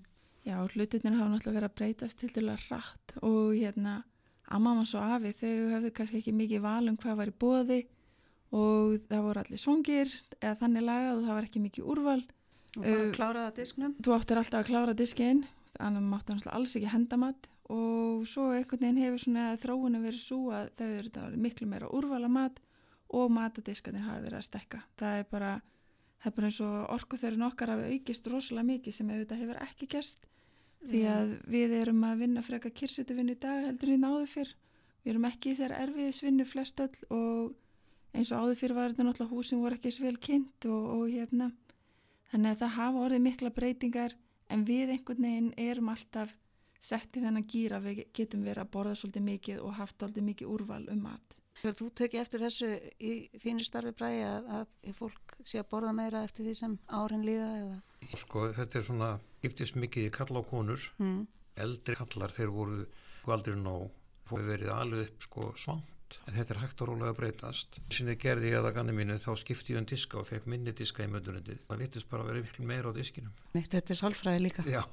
já, 0.46 0.56
hlutinir 0.74 1.18
hafa 1.18 1.30
náttúrulega 1.30 1.60
verið 1.60 1.70
að 1.70 1.78
breytast 1.78 2.20
til 2.20 2.32
dæla 2.34 2.58
rætt 2.70 3.18
og 3.22 3.54
hérna 3.54 4.04
að 4.50 4.60
mamma 4.62 4.86
svo 4.86 5.00
afi, 5.00 5.34
þau 5.34 5.70
hefðu 5.74 5.92
kannski 5.94 6.18
ekki 6.18 6.34
mikið 6.34 6.62
valum 6.62 6.98
hvað 6.98 7.16
var 7.16 7.28
í 7.28 7.40
bóði 7.40 7.82
og 8.52 9.02
það 9.10 9.26
voru 9.26 9.40
allir 9.40 9.62
svongir 9.62 10.10
eða 10.42 10.56
þannig 10.62 10.84
lagað 10.84 11.18
og 11.18 11.26
það 11.26 11.36
var 11.36 11.44
ekki 11.44 11.60
mikið 11.60 11.84
úrval 11.86 12.24
Og 12.78 12.84
bara 12.84 13.06
uh, 13.06 13.14
kláraða 13.16 13.54
disknum? 13.58 13.96
Þú 14.04 14.16
áttir 14.16 14.42
alltaf 14.42 14.62
að 14.62 14.70
klára 14.70 14.96
diskinn, 14.98 15.46
annars 15.80 16.06
máttu 16.06 16.36
náttúrulega 16.36 16.58
alls 16.60 16.76
ekki 16.78 16.92
hendamat 16.94 17.50
og 17.70 18.26
svo 18.30 18.48
einhvern 18.54 18.82
veginn 18.82 19.04
hefur 19.04 19.22
svona 19.24 19.46
þróunum 19.62 20.06
verið 20.06 20.22
svo 20.24 20.40
að 20.54 20.72
þau 20.80 20.88
eru 20.90 21.42
miklu 21.42 21.68
meira 21.70 21.90
úrvala 21.94 22.30
mat 22.32 22.58
og 23.14 23.30
matadiskanir 23.34 24.06
hafi 24.06 24.26
verið 24.26 24.40
að 24.40 24.48
stekka. 24.48 24.82
Það 24.98 25.20
er 25.22 25.28
bara, 25.30 25.52
það 26.22 26.32
er 26.32 26.36
bara 26.38 26.50
eins 26.50 26.62
og 26.66 26.76
orkuþörun 26.96 27.46
okkar 27.50 27.74
hafi 27.74 27.94
aukist 27.94 28.30
rosalega 28.30 28.70
mikið 28.72 28.98
sem 28.98 29.14
auðvitað 29.14 29.44
hefur 29.44 29.62
ekki 29.66 29.90
gerst 29.94 30.28
því 30.90 31.06
að 31.12 31.32
við 31.52 31.76
erum 31.82 32.04
að 32.08 32.22
vinna 32.24 32.44
freka 32.46 32.72
kirsutuvinni 32.74 33.36
í 33.36 33.40
dag 33.42 33.66
heldur 33.68 33.94
við 33.94 34.04
náðu 34.04 34.28
fyrr. 34.34 34.54
Við 35.04 35.14
erum 35.14 35.28
ekki 35.30 35.52
í 35.52 35.56
þessar 35.58 35.76
erfiðisvinnu 35.84 36.46
flest 36.48 36.84
öll 36.84 36.96
og 37.16 37.56
eins 38.16 38.32
og 38.34 38.46
áður 38.46 38.60
fyrir 38.62 38.78
var 38.78 38.94
þetta 38.94 39.08
náttúrulega 39.08 39.36
húsin 39.36 39.64
voru 39.64 39.78
ekki 39.78 39.92
svo 39.94 40.08
vel 40.08 40.20
kynnt 40.22 40.68
og, 40.70 40.86
og 40.96 41.04
hérna 41.12 41.52
Þannig 42.30 42.52
að 42.52 42.62
það 42.64 42.76
hafa 42.78 43.04
orðið 43.08 43.26
mikla 43.26 43.52
breytingar 43.56 44.16
en 44.54 44.66
við 44.68 44.94
einhvern 44.94 45.26
veginn 45.26 45.50
erum 45.58 45.90
alltaf 45.94 46.36
sett 46.80 47.18
í 47.18 47.24
þennan 47.24 47.48
gýra 47.50 47.82
við 47.84 48.06
getum 48.16 48.46
verið 48.46 48.64
að 48.64 48.72
borða 48.76 48.96
svolítið 49.00 49.26
mikið 49.26 49.62
og 49.66 49.76
haft 49.80 49.98
svolítið 49.98 50.28
mikið 50.30 50.54
úrval 50.54 50.86
um 50.94 51.02
mat. 51.04 51.36
Þú 51.60 51.90
tekið 52.00 52.22
eftir 52.22 52.44
þessu 52.46 52.70
í 53.04 53.12
þínu 53.42 53.66
starfi 53.68 53.92
bræði 54.00 54.22
að, 54.30 54.46
að 54.60 54.94
fólk 54.96 55.36
sé 55.44 55.60
að 55.60 55.68
borða 55.74 55.92
meira 55.98 56.22
eftir 56.24 56.48
því 56.48 56.54
sem 56.56 56.78
árin 56.88 57.26
líða 57.28 57.50
eða? 57.58 57.80
Sko 58.22 58.46
þetta 58.56 58.80
er 58.80 58.86
svona, 58.88 59.10
giftist 59.44 59.76
mikið 59.76 60.08
í 60.08 60.14
kalla 60.16 60.40
á 60.40 60.50
konur, 60.54 60.86
mm. 61.04 61.20
eldri 61.66 62.00
kallar 62.00 62.36
þeir 62.38 62.54
voru 62.56 62.86
aldrei 63.30 63.60
nóg, 63.60 63.90
fóði 64.30 64.48
verið 64.54 64.72
alveg 64.74 65.10
upp 65.10 65.26
sko 65.28 65.50
svang 65.60 65.84
en 66.26 66.38
þetta 66.38 66.56
er 66.56 66.62
hægt 66.64 66.84
og 66.84 66.92
rólega 66.92 67.14
að 67.14 67.20
breytast. 67.20 67.80
Sinni 67.94 68.16
gerði 68.20 68.54
ég 68.54 68.62
að 68.62 68.70
að 68.70 68.78
ganni 68.80 68.96
mínu 68.98 69.20
þá 69.24 69.30
skipti 69.42 69.76
ég 69.76 69.82
um 69.82 69.90
diska 69.90 70.22
og 70.22 70.30
fekk 70.30 70.50
minni 70.50 70.74
diska 70.76 71.06
í 71.06 71.12
möndunendið 71.12 71.62
það 71.68 71.84
vittist 71.84 72.10
bara 72.10 72.26
að 72.26 72.32
vera 72.32 72.46
miklu 72.46 72.70
meira 72.72 72.92
á 72.92 72.98
diskinum. 72.98 73.36
Mitt, 73.54 73.70
Þetta 73.74 73.96
er 73.96 74.02
sálfræði 74.02 74.44
líka. 74.48 74.66
Já, 74.70 74.84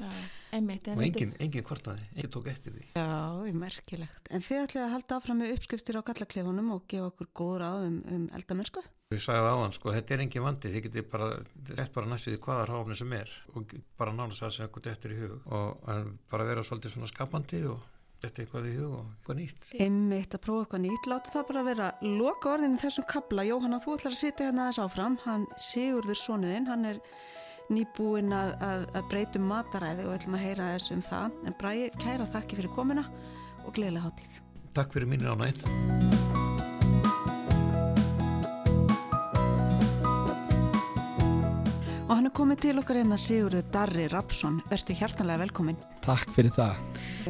Já 0.00 0.10
einmitt, 0.54 0.88
og 0.90 1.02
enginn 1.02 1.32
engin 1.42 1.64
kvartaði, 1.66 2.04
enginn 2.14 2.32
tók 2.32 2.48
eftir 2.50 2.74
því. 2.74 2.84
Já, 2.94 3.06
ég 3.48 3.56
merkilegt. 3.58 4.30
En 4.30 4.44
þið 4.44 4.60
ætlaði 4.62 4.84
að 4.84 4.92
halda 4.94 5.18
áfram 5.18 5.40
með 5.42 5.54
uppskriftir 5.56 5.98
á 5.98 6.06
gallaklefunum 6.06 6.70
og 6.74 6.84
gefa 6.90 7.08
okkur 7.10 7.30
góður 7.40 7.64
áðum 7.68 7.96
um 8.16 8.26
eldamennsku? 8.38 8.84
Ég 9.14 9.22
sagði 9.22 9.50
á 9.50 9.56
hann, 9.60 9.74
sko, 9.76 9.92
þetta 9.94 10.16
er 10.16 10.24
engin 10.24 10.46
vandi, 10.46 10.72
þið 10.74 10.86
getur 10.88 11.08
bara, 11.12 11.30
þetta 11.70 11.82
er 11.84 11.90
bara 11.94 12.10
næst 12.10 12.30
við 12.30 12.38
hvaða 12.46 12.68
ráfni 12.70 12.98
sem 12.98 13.16
er 13.18 13.32
og 13.54 13.74
bara 14.00 14.14
nánast 14.16 14.44
það 14.44 14.54
sem 14.56 14.66
eitthvað 14.66 14.92
eftir 14.94 15.14
í 15.14 15.18
hug. 15.22 15.36
Og 15.54 15.90
bara 16.32 16.48
vera 16.50 16.66
svolítið 16.66 16.96
svona 16.96 17.10
skapandi 17.10 17.64
og 17.70 17.82
þetta 18.28 18.42
eitthvað 18.44 18.68
í 18.70 18.74
hug 18.78 18.96
og 18.98 19.04
eitthvað 19.04 19.38
nýtt. 19.40 19.68
Einmitt 19.84 20.36
að 20.36 20.42
prófa 20.46 20.64
eitthvað 20.64 20.82
nýtt, 20.84 21.08
láta 21.10 21.34
það 21.34 21.46
bara 21.50 21.64
vera 21.68 21.90
loka 22.04 22.52
orðinu 22.54 22.80
þessum 22.82 23.08
kabla, 23.10 23.46
Jóhanna 23.48 23.80
þú 23.84 23.96
ætlar 23.98 24.16
að 24.16 24.20
sitja 24.22 24.48
hérna 24.48 24.66
aðeins 24.66 24.82
áfram, 24.84 25.18
hann 25.24 25.46
Sigurður 25.70 26.20
Sónuðinn, 26.20 26.70
hann 26.70 26.88
er 26.92 27.02
nýbúinn 27.72 28.34
að, 28.36 28.56
að, 28.64 28.88
að 28.98 29.12
breytum 29.12 29.46
mataræði 29.48 30.08
og 30.08 30.16
ætlum 30.18 30.38
að 30.38 30.44
heyra 30.48 30.72
þessum 30.74 31.04
það, 31.06 31.38
en 31.44 31.58
Bræði 31.60 31.92
kæra 32.02 32.32
þakki 32.34 32.60
fyrir 32.60 32.74
komina 32.76 33.06
og 33.64 33.72
gleðilega 33.76 34.10
hátíð. 34.10 34.42
Takk 34.74 34.96
fyrir 34.96 35.10
mínir 35.14 35.32
ánæginn 35.32 35.64
Og 35.64 36.13
komið 42.34 42.60
til 42.64 42.74
okkar 42.80 42.98
hérna, 42.98 43.16
Sigurður 43.20 43.66
Darri 43.70 44.04
Rapsson. 44.10 44.56
Verður 44.66 44.98
hjartanlega 44.98 45.42
velkomin. 45.44 45.76
Takk 46.02 46.32
fyrir 46.34 46.50
það. 46.56 46.80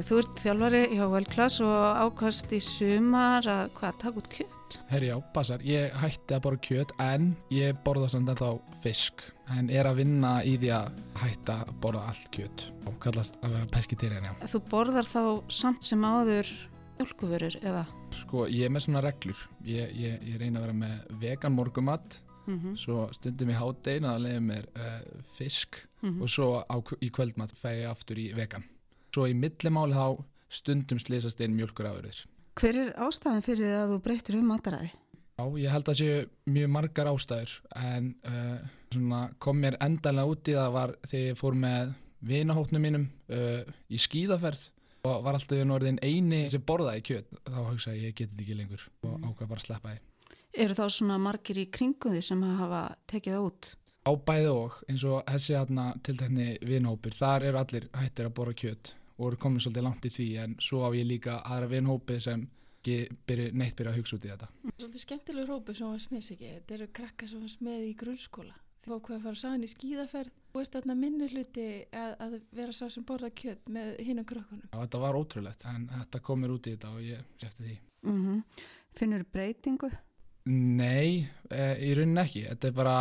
Þú 0.08 0.20
ert 0.22 0.40
þjálfari 0.40 0.80
hjá 0.94 1.04
Velklass 1.12 1.60
og 1.64 2.00
ákast 2.06 2.54
í 2.56 2.60
sumar 2.64 3.44
að 3.50 3.64
hvað, 3.76 3.98
taka 4.00 4.22
út 4.22 4.30
kjöt? 4.32 4.78
Herri 4.88 5.10
já, 5.10 5.16
passar. 5.36 5.64
Ég 5.68 5.92
hætti 6.00 6.36
að 6.36 6.42
borða 6.46 6.62
kjöt 6.64 6.94
en 7.04 7.28
ég 7.52 7.76
borða 7.84 8.08
samt 8.14 8.32
ennþá 8.32 8.50
fisk. 8.84 9.26
En 9.52 9.68
er 9.68 9.90
að 9.90 10.00
vinna 10.00 10.34
í 10.40 10.56
því 10.62 10.72
að 10.78 11.02
hætta 11.20 11.60
að 11.66 11.74
borða 11.84 12.08
allt 12.14 12.30
kjöt 12.32 12.66
og 12.88 12.96
kallast 13.04 13.36
að 13.44 13.58
vera 13.58 13.72
peskitýrjan, 13.76 14.28
já. 14.30 14.50
Þú 14.54 14.64
borðar 14.72 15.10
þá 15.10 15.22
samt 15.52 15.84
sem 15.84 16.00
áður 16.08 16.48
mjölkuvörur 16.96 17.60
eða? 17.60 17.84
Sko, 18.22 18.48
ég 18.48 18.70
er 18.70 18.72
með 18.72 18.86
svona 18.88 19.04
reglur. 19.04 19.48
Ég, 19.68 19.92
ég, 20.00 20.22
ég 20.32 20.40
reyna 20.40 20.62
að 20.62 20.70
vera 20.70 20.78
með 20.80 21.18
vegan 21.20 21.58
morgumatt 21.58 22.22
mm 22.46 22.58
-hmm. 22.58 22.76
svo 22.76 23.08
stundum 23.12 23.50
í 23.50 23.58
hátdein 23.58 24.04
að 24.04 24.22
leiða 24.26 24.40
mér 24.40 24.68
uh, 24.76 25.00
fisk 25.36 25.80
mm 26.02 26.10
-hmm. 26.10 26.22
og 26.22 26.28
svo 26.28 26.64
á, 26.64 26.76
í 27.00 27.10
kvöldmatt 27.10 27.54
fæ 27.54 27.70
ég 27.82 27.90
aftur 27.90 28.18
í 28.18 28.32
vegan 28.34 28.64
svo 29.14 29.26
í 29.26 29.34
millimáli 29.34 29.94
þá 29.94 30.24
stundum 30.48 30.98
slýsast 30.98 31.40
einn 31.40 31.56
mjölkur 31.56 31.86
áriður 31.86 32.26
Hver 32.54 32.76
er 32.76 32.92
ástæðan 33.02 33.42
fyrir 33.42 33.72
að 33.74 33.88
þú 33.90 34.02
breytir 34.02 34.36
um 34.38 34.46
mataræði? 34.46 34.90
Já, 35.34 35.44
ég 35.58 35.70
held 35.70 35.88
að 35.88 35.98
séu 35.98 36.28
mjög 36.46 36.68
margar 36.70 37.06
ástæður 37.10 37.52
en 37.74 38.14
uh, 38.30 39.28
kom 39.38 39.58
mér 39.58 39.76
endalega 39.80 40.30
út 40.30 40.48
í 40.48 40.54
það 40.54 40.70
var 40.72 40.94
þegar 41.02 41.26
ég 41.26 41.40
fór 41.40 41.54
með 41.54 41.94
vinahóttnum 42.20 42.82
mínum 42.82 43.08
uh, 43.34 43.62
í 43.90 43.98
skíðaferð 43.98 44.70
og 45.04 45.24
var 45.26 45.36
alltaf 45.36 45.58
í 45.58 45.66
norðin 45.68 46.00
eini 46.00 46.44
sem 46.52 46.62
borðaði 46.64 47.02
kjöt 47.08 47.34
þá 47.42 47.60
hugsaði 47.66 47.98
ég, 47.98 48.04
ég 48.06 48.14
geti 48.14 48.30
þetta 48.30 48.44
ekki 48.44 48.58
lengur 48.60 48.86
og 49.04 49.16
ákvað 49.26 49.50
bara 49.50 49.60
að 49.60 49.66
sleppa 49.66 49.92
því 49.92 50.13
Eru 50.54 50.74
þá 50.78 50.84
svona 50.92 51.16
margir 51.18 51.58
í 51.58 51.64
kringuði 51.74 52.20
sem 52.22 52.42
hafa 52.60 52.84
tekið 53.10 53.34
það 53.34 53.46
út? 53.48 53.70
Ábæði 54.04 54.50
og 54.52 54.74
eins 54.92 55.04
og 55.08 55.22
þessi 55.26 55.56
aðna 55.58 55.86
til 56.04 56.14
þenni 56.20 56.50
vinhópir, 56.62 57.16
þar 57.16 57.46
eru 57.48 57.58
allir 57.58 57.88
hættir 57.96 58.28
að 58.28 58.36
bora 58.36 58.52
kjöt 58.54 58.92
og 59.16 59.24
eru 59.30 59.40
komið 59.40 59.64
svolítið 59.64 59.86
langt 59.86 60.06
í 60.06 60.12
því 60.14 60.28
en 60.44 60.54
svo 60.62 60.84
á 60.86 60.90
ég 60.94 61.08
líka 61.08 61.40
aðra 61.42 61.70
vinhópi 61.72 62.20
sem 62.22 62.44
byrju, 62.84 63.48
neitt 63.56 63.74
byrja 63.78 63.94
að 63.94 63.98
hugsa 63.98 64.18
út 64.18 64.28
í 64.28 64.30
þetta. 64.30 64.50
Svolítið 64.76 65.02
skemmtilegur 65.02 65.52
hópi 65.56 65.74
sem 65.78 65.90
var 65.90 66.04
smiðs 66.04 66.30
ekki, 66.36 66.52
þetta 66.58 66.78
eru 66.78 66.88
krakka 67.00 67.30
sem 67.32 67.42
var 67.42 67.54
smið 67.54 67.88
í 67.88 67.92
grunnskóla. 68.04 68.56
Þið 68.84 68.92
fá 68.92 68.96
hvað 69.08 69.16
að 69.16 69.26
fara 69.26 69.40
saman 69.40 69.64
í 69.64 69.72
skíðaferð 69.72 70.32
og 70.54 70.60
ert 70.60 70.74
aðna 70.78 70.94
minni 71.00 71.28
hluti 71.32 71.68
að, 71.96 72.16
að 72.20 72.34
vera 72.54 72.74
sá 72.76 72.84
sem 72.92 73.06
borða 73.08 73.30
kjöt 73.32 73.70
með 73.72 73.94
hinn 74.04 74.20
og 74.20 74.26
krökkunum. 74.28 74.66
Já, 74.68 74.76
þetta 74.76 75.00
var 75.06 75.18
ótrúlegt 75.18 75.64
en 75.72 75.86
þetta 75.94 76.20
komir 76.28 76.52
út 76.52 76.68
í 76.68 76.74
þetta 76.76 76.90
og 76.92 77.06
ég 77.06 77.30
sefti 77.40 77.64
því. 77.64 77.78
Mm 78.04 78.18
-hmm. 78.20 78.66
Finnur 78.98 79.24
breytingu? 79.32 79.90
Nei, 80.44 81.24
e, 81.48 81.60
í 81.80 81.92
rauninni 81.96 82.20
ekki 82.20 82.42
þetta 82.50 82.68
er 82.68 82.74
bara 82.76 82.96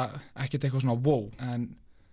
ekkert 0.45 0.63
eitthvað 0.63 0.85
svona 0.85 0.99
wow 1.03 1.25
en 1.43 1.65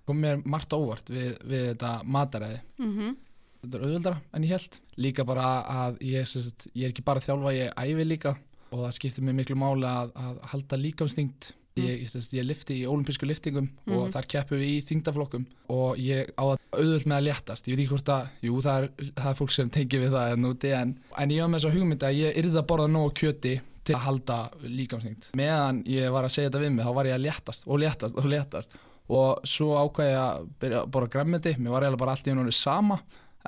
kom 0.08 0.18
mér 0.18 0.40
margt 0.42 0.74
óvart 0.74 1.12
við, 1.12 1.36
við 1.46 1.66
þetta 1.68 1.92
mataræði 2.02 2.58
mm 2.80 2.90
-hmm. 2.96 3.16
þetta 3.60 3.78
er 3.78 3.84
auðvöldara 3.86 4.20
en 4.34 4.46
ég 4.48 4.54
held 4.56 4.80
líka 4.96 5.24
bara 5.24 5.52
að 5.62 6.02
ég, 6.02 6.26
sérst, 6.26 6.66
ég 6.74 6.88
er 6.88 6.90
ekki 6.90 7.06
bara 7.06 7.22
þjálfa, 7.22 7.54
ég 7.54 7.78
æfi 7.78 8.08
líka 8.08 8.34
og 8.70 8.84
það 8.84 8.96
skiptir 8.98 9.24
mér 9.26 9.38
miklu 9.38 9.56
máli 9.58 9.86
að, 9.86 10.12
að 10.18 10.42
halda 10.50 10.80
líkamstingt 10.82 11.52
mm. 11.76 11.84
ég, 11.84 12.02
ég, 12.02 12.28
ég 12.34 12.46
lifti 12.50 12.80
í 12.82 12.90
olimpísku 12.90 13.26
liftingum 13.26 13.64
mm 13.64 13.70
-hmm. 13.70 13.94
og 13.94 14.02
mhm. 14.02 14.12
þar 14.12 14.26
keppum 14.26 14.58
við 14.58 14.74
í 14.74 14.84
þingdaflokkum 14.90 15.46
og 15.68 15.98
ég 15.98 16.34
á 16.34 16.42
að 16.42 16.58
auðvöld 16.74 17.06
með 17.06 17.16
að 17.16 17.26
léttast 17.28 17.68
ég 17.68 17.76
veit 17.76 17.84
ekki 17.84 17.94
hvort 17.94 18.08
að, 18.18 18.28
jú 18.42 18.60
það 18.60 18.82
er, 18.82 18.90
það 19.14 19.30
er 19.30 19.38
fólk 19.38 19.50
sem 19.50 19.70
tengir 19.70 20.00
við 20.00 20.10
það 20.10 20.74
en, 20.74 20.98
en 21.18 21.30
ég 21.30 21.42
var 21.42 21.50
með 21.50 21.60
svo 21.62 21.70
hugmynd 21.70 22.02
að 22.02 22.18
ég 22.18 22.36
yrði 22.36 22.58
að 22.58 22.66
borða 22.66 22.86
nóg 22.90 23.14
kjöti 23.14 23.60
til 23.90 23.98
að 23.98 24.07
halda 24.07 24.38
líkamsnýtt 24.64 25.31
meðan 25.38 25.83
ég 25.90 26.14
var 26.14 26.29
að 26.29 26.37
segja 26.37 26.50
þetta 26.50 26.64
við 26.64 26.74
mig 26.76 26.88
þá 26.88 26.92
var 27.00 27.11
ég 27.11 27.18
að 27.18 27.26
léttast 27.26 27.66
og 27.68 27.83
léttast 27.83 28.20
og 28.20 28.31
léttast. 28.31 28.79
Og 29.11 29.46
svo 29.50 29.72
ákvæði 29.74 30.12
ég 30.12 30.20
að 30.22 30.50
byrja 30.62 30.83
að 30.85 30.90
bora 30.94 31.11
græmiti 31.11 31.57
mér 31.59 31.74
var 31.74 31.87
eiginlega 31.87 32.05
bara 32.05 32.12
allt 32.14 32.29
í 32.29 32.35
ennúni 32.35 32.55
sama 32.55 33.00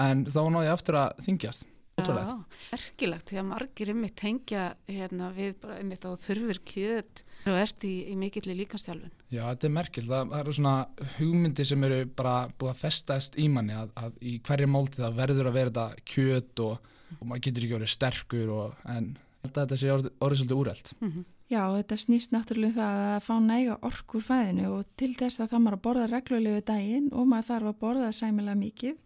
en 0.03 0.25
þá 0.27 0.41
náði 0.49 0.67
ég 0.67 0.75
aftur 0.75 0.99
að 0.99 1.23
þingjast 1.27 1.69
Já, 1.93 2.39
erkilagt 2.73 3.29
því 3.29 3.39
að 3.39 3.49
margir 3.51 3.91
ymmit 3.93 4.15
tengja 4.17 4.63
hérna, 4.89 5.29
við 5.37 5.59
bara 5.61 5.77
ymmit 5.83 6.07
á 6.09 6.17
þurfur 6.25 6.61
kjöt. 6.65 7.21
Og 7.45 7.59
ert 7.59 7.85
í, 7.85 7.93
í 8.09 8.15
mikillir 8.17 8.57
líkastjálfun 8.63 9.13
Já, 9.29 9.43
þetta 9.45 9.69
er 9.69 9.75
merkild, 9.77 10.09
það, 10.09 10.33
það 10.33 10.41
eru 10.41 10.55
svona 10.57 10.75
hugmyndi 11.19 11.67
sem 11.69 11.85
eru 11.89 11.99
bara 12.17 12.35
búið 12.57 12.73
að 12.73 12.81
festast 12.81 13.37
í 13.37 13.49
manni 13.53 13.77
að, 13.77 13.93
að 14.01 14.17
í 14.25 14.39
hverju 14.47 14.71
málti 14.73 15.03
það 15.03 15.21
verður 15.21 15.51
að 15.51 15.59
verða 15.59 15.87
kjöt 16.15 16.65
og, 16.65 16.91
og 17.19 17.23
maður 17.29 17.45
getur 17.47 17.67
ekki 17.67 17.77
verið 17.77 17.93
sterkur 17.93 18.55
og, 18.57 18.81
en 18.97 19.13
þetta 19.43 19.79
sé 19.79 19.93
orðið, 19.93 20.13
orðið 20.21 20.43
svolítið 20.43 20.61
úrælt. 20.61 20.93
Mm 21.01 21.13
-hmm. 21.13 21.25
Já, 21.53 21.63
þetta 21.77 21.97
snýst 21.97 22.31
náttúrulega 22.33 22.69
um 22.69 22.77
það 22.79 22.99
að 23.15 23.25
fá 23.27 23.35
næga 23.41 23.79
orkur 23.83 24.23
fæðinu 24.23 24.69
og 24.73 24.85
til 24.97 25.15
þess 25.15 25.41
að 25.41 25.51
það 25.51 25.63
maður 25.63 25.77
að 25.77 25.83
borða 25.87 26.07
reglulegu 26.07 26.61
daginn 26.65 27.09
og 27.13 27.27
maður 27.27 27.49
þarf 27.51 27.67
að 27.67 27.81
borða 27.81 28.13
sæmilega 28.13 28.55
mikið 28.57 28.97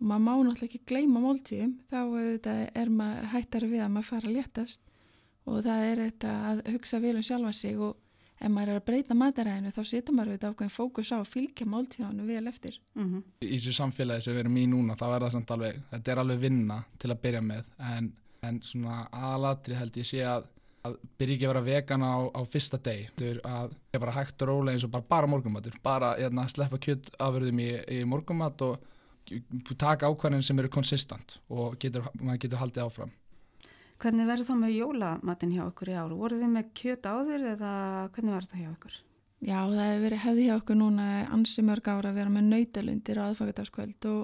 og 0.00 0.06
maður 0.06 0.24
má 0.26 0.32
náttúrulega 0.36 0.64
ekki 0.66 0.80
gleyma 0.86 1.20
máltíðum 1.20 1.78
þá 1.90 2.00
er 2.74 2.88
maður 2.88 3.30
hættari 3.32 3.70
við 3.70 3.84
að 3.84 3.94
maður 3.94 4.10
fara 4.10 4.28
að 4.28 4.36
léttast 4.36 4.80
og 5.46 5.62
það 5.64 5.86
er 5.86 6.02
þetta 6.04 6.34
að 6.50 6.60
hugsa 6.74 7.00
vel 7.00 7.16
um 7.16 7.22
sjálfa 7.22 7.52
sig 7.52 7.78
og 7.78 7.96
ef 8.36 8.52
maður 8.52 8.74
er 8.74 8.80
að 8.80 8.86
breyta 8.90 9.16
mataræðinu 9.16 9.72
þá 9.72 9.82
setur 9.88 10.16
maður 10.16 10.34
auðvitað 10.34 10.52
ákveðin 10.52 10.76
fókus 10.76 11.12
á 11.14 11.16
að 11.16 11.32
fylgja 11.32 11.66
máltíðanu 11.66 12.26
vel 12.28 12.46
eftir. 12.50 12.78
Mm 12.94 13.08
-hmm. 13.08 13.22
Í 13.40 13.56
þessu 13.56 13.72
samfélagi 13.72 14.20
sem 14.26 14.34
við 14.34 14.40
erum 14.40 14.56
í 14.56 14.66
núna 14.66 14.96
þá 14.96 15.06
er 15.14 15.22
það 15.22 15.32
samt 15.32 15.50
alveg, 15.50 15.82
þetta 15.90 16.12
er 16.12 16.18
alveg 16.18 16.40
vinna 16.40 16.84
til 16.98 17.10
að 17.10 17.20
byrja 17.22 17.40
með 17.40 17.64
en 17.78 18.12
en 18.44 18.60
svona 18.64 19.06
aðalatri 19.14 19.78
held 19.78 19.96
ég 19.96 20.08
sé 20.08 20.22
að 20.26 20.50
að 20.86 20.96
byrja 21.18 21.36
ekki 21.36 21.46
að 21.46 21.52
vera 21.52 21.64
vegan 21.66 22.04
á, 22.04 22.14
á 22.30 22.40
fyrsta 22.46 22.78
deg 22.82 23.22
að 23.42 23.72
er 23.94 24.02
bara 24.02 24.16
hægt 24.16 24.42
og 24.44 24.50
rólega 24.50 24.76
eins 24.76 24.86
og 24.86 24.92
bara, 24.92 25.08
bara 25.08 25.30
morgumatur, 25.30 25.78
bara 25.82 26.12
hérna, 26.18 26.46
sleppa 26.50 26.78
kjött 26.82 27.10
afverðum 27.22 27.62
í, 27.62 27.70
í 27.96 28.00
morgumat 28.08 28.62
og 28.66 28.84
taka 29.78 30.10
ákvæðin 30.10 30.44
sem 30.46 30.58
eru 30.62 30.70
konsistant 30.72 31.38
og 31.50 31.78
getur, 31.82 32.06
maður 32.20 32.44
getur 32.44 32.62
haldið 32.62 32.84
áfram 32.86 33.14
Hvernig 33.96 34.28
verður 34.28 34.50
það 34.50 34.58
með 34.60 34.72
jólamatin 34.76 35.52
hjá 35.56 35.62
okkur 35.64 35.88
í 35.88 35.94
áru? 35.96 36.16
Voru 36.20 36.36
þið 36.36 36.50
með 36.52 36.72
kjött 36.76 37.06
á 37.08 37.14
þér 37.24 37.44
eða 37.54 37.70
hvernig 38.12 38.34
verður 38.34 38.50
það 38.50 38.60
hjá 38.60 38.70
okkur? 38.74 38.96
Já, 39.46 39.56
það 39.56 39.86
hefur 39.86 40.02
verið 40.04 40.20
hefði 40.26 40.44
hjá 40.44 40.56
okkur 40.56 40.78
núna 40.80 41.06
ansi 41.32 41.64
mörg 41.64 41.88
ára 41.88 42.10
að 42.10 42.18
vera 42.20 42.32
með 42.34 42.50
nautalundir 42.50 43.20
á 43.20 43.24
aðfagardagskvöld 43.30 44.08
og 44.12 44.20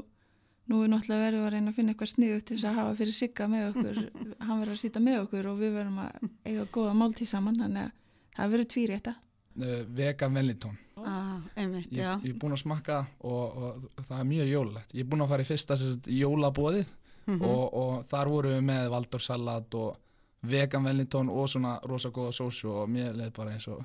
Nú 0.70 0.84
er 0.84 0.92
náttúrulega 0.92 1.26
verið 1.26 1.42
að 1.42 1.52
reyna 1.56 1.72
að 1.72 1.76
finna 1.78 1.92
eitthvað 1.92 2.10
sniðut 2.12 2.44
til 2.46 2.56
þess 2.56 2.68
að 2.70 2.76
hafa 2.78 2.94
fyrir 3.00 3.16
sigga 3.16 3.48
með 3.50 3.64
okkur, 3.72 3.98
hann 4.46 4.60
verður 4.60 4.76
að 4.76 4.80
sýta 4.82 5.02
með 5.02 5.18
okkur 5.24 5.48
og 5.50 5.58
við 5.58 5.74
verðum 5.74 5.98
að 6.04 6.28
eiga 6.46 6.66
góða 6.76 6.94
máltíð 7.00 7.30
saman, 7.32 7.58
þannig 7.58 7.82
að 7.82 7.92
það 8.36 8.54
verður 8.54 8.70
tvýri 8.74 8.98
þetta. 8.98 9.14
Uh, 9.52 9.80
vegan 9.98 10.38
velintón. 10.38 10.78
Ah, 11.02 11.40
einmitt, 11.58 11.90
ég, 11.90 12.06
ég 12.22 12.30
er 12.30 12.38
búin 12.40 12.54
að 12.54 12.62
smakka 12.62 13.02
og, 13.26 13.58
og 13.66 14.06
það 14.06 14.20
er 14.20 14.28
mjög 14.30 14.52
jólulegt. 14.52 14.94
Ég 14.94 15.04
er 15.04 15.10
búin 15.10 15.24
að 15.24 15.32
fara 15.34 15.44
í 15.44 15.48
fyrsta 15.48 15.76
jólabóðið 16.06 16.94
mm 17.26 17.34
-hmm. 17.34 17.48
og, 17.48 17.74
og 17.82 18.06
þar 18.12 18.30
voru 18.32 18.54
við 18.54 18.62
með 18.70 18.88
valdórsalat 18.94 19.74
og 19.74 19.96
vegan 20.42 20.84
velintón 20.84 21.30
og 21.30 21.48
svona 21.48 21.80
rosa 21.82 22.08
góða 22.08 22.32
sósu 22.32 22.68
og 22.68 22.88
mér 22.88 23.16
leði 23.16 23.30
bara 23.36 23.52
eins 23.52 23.68
og 23.68 23.82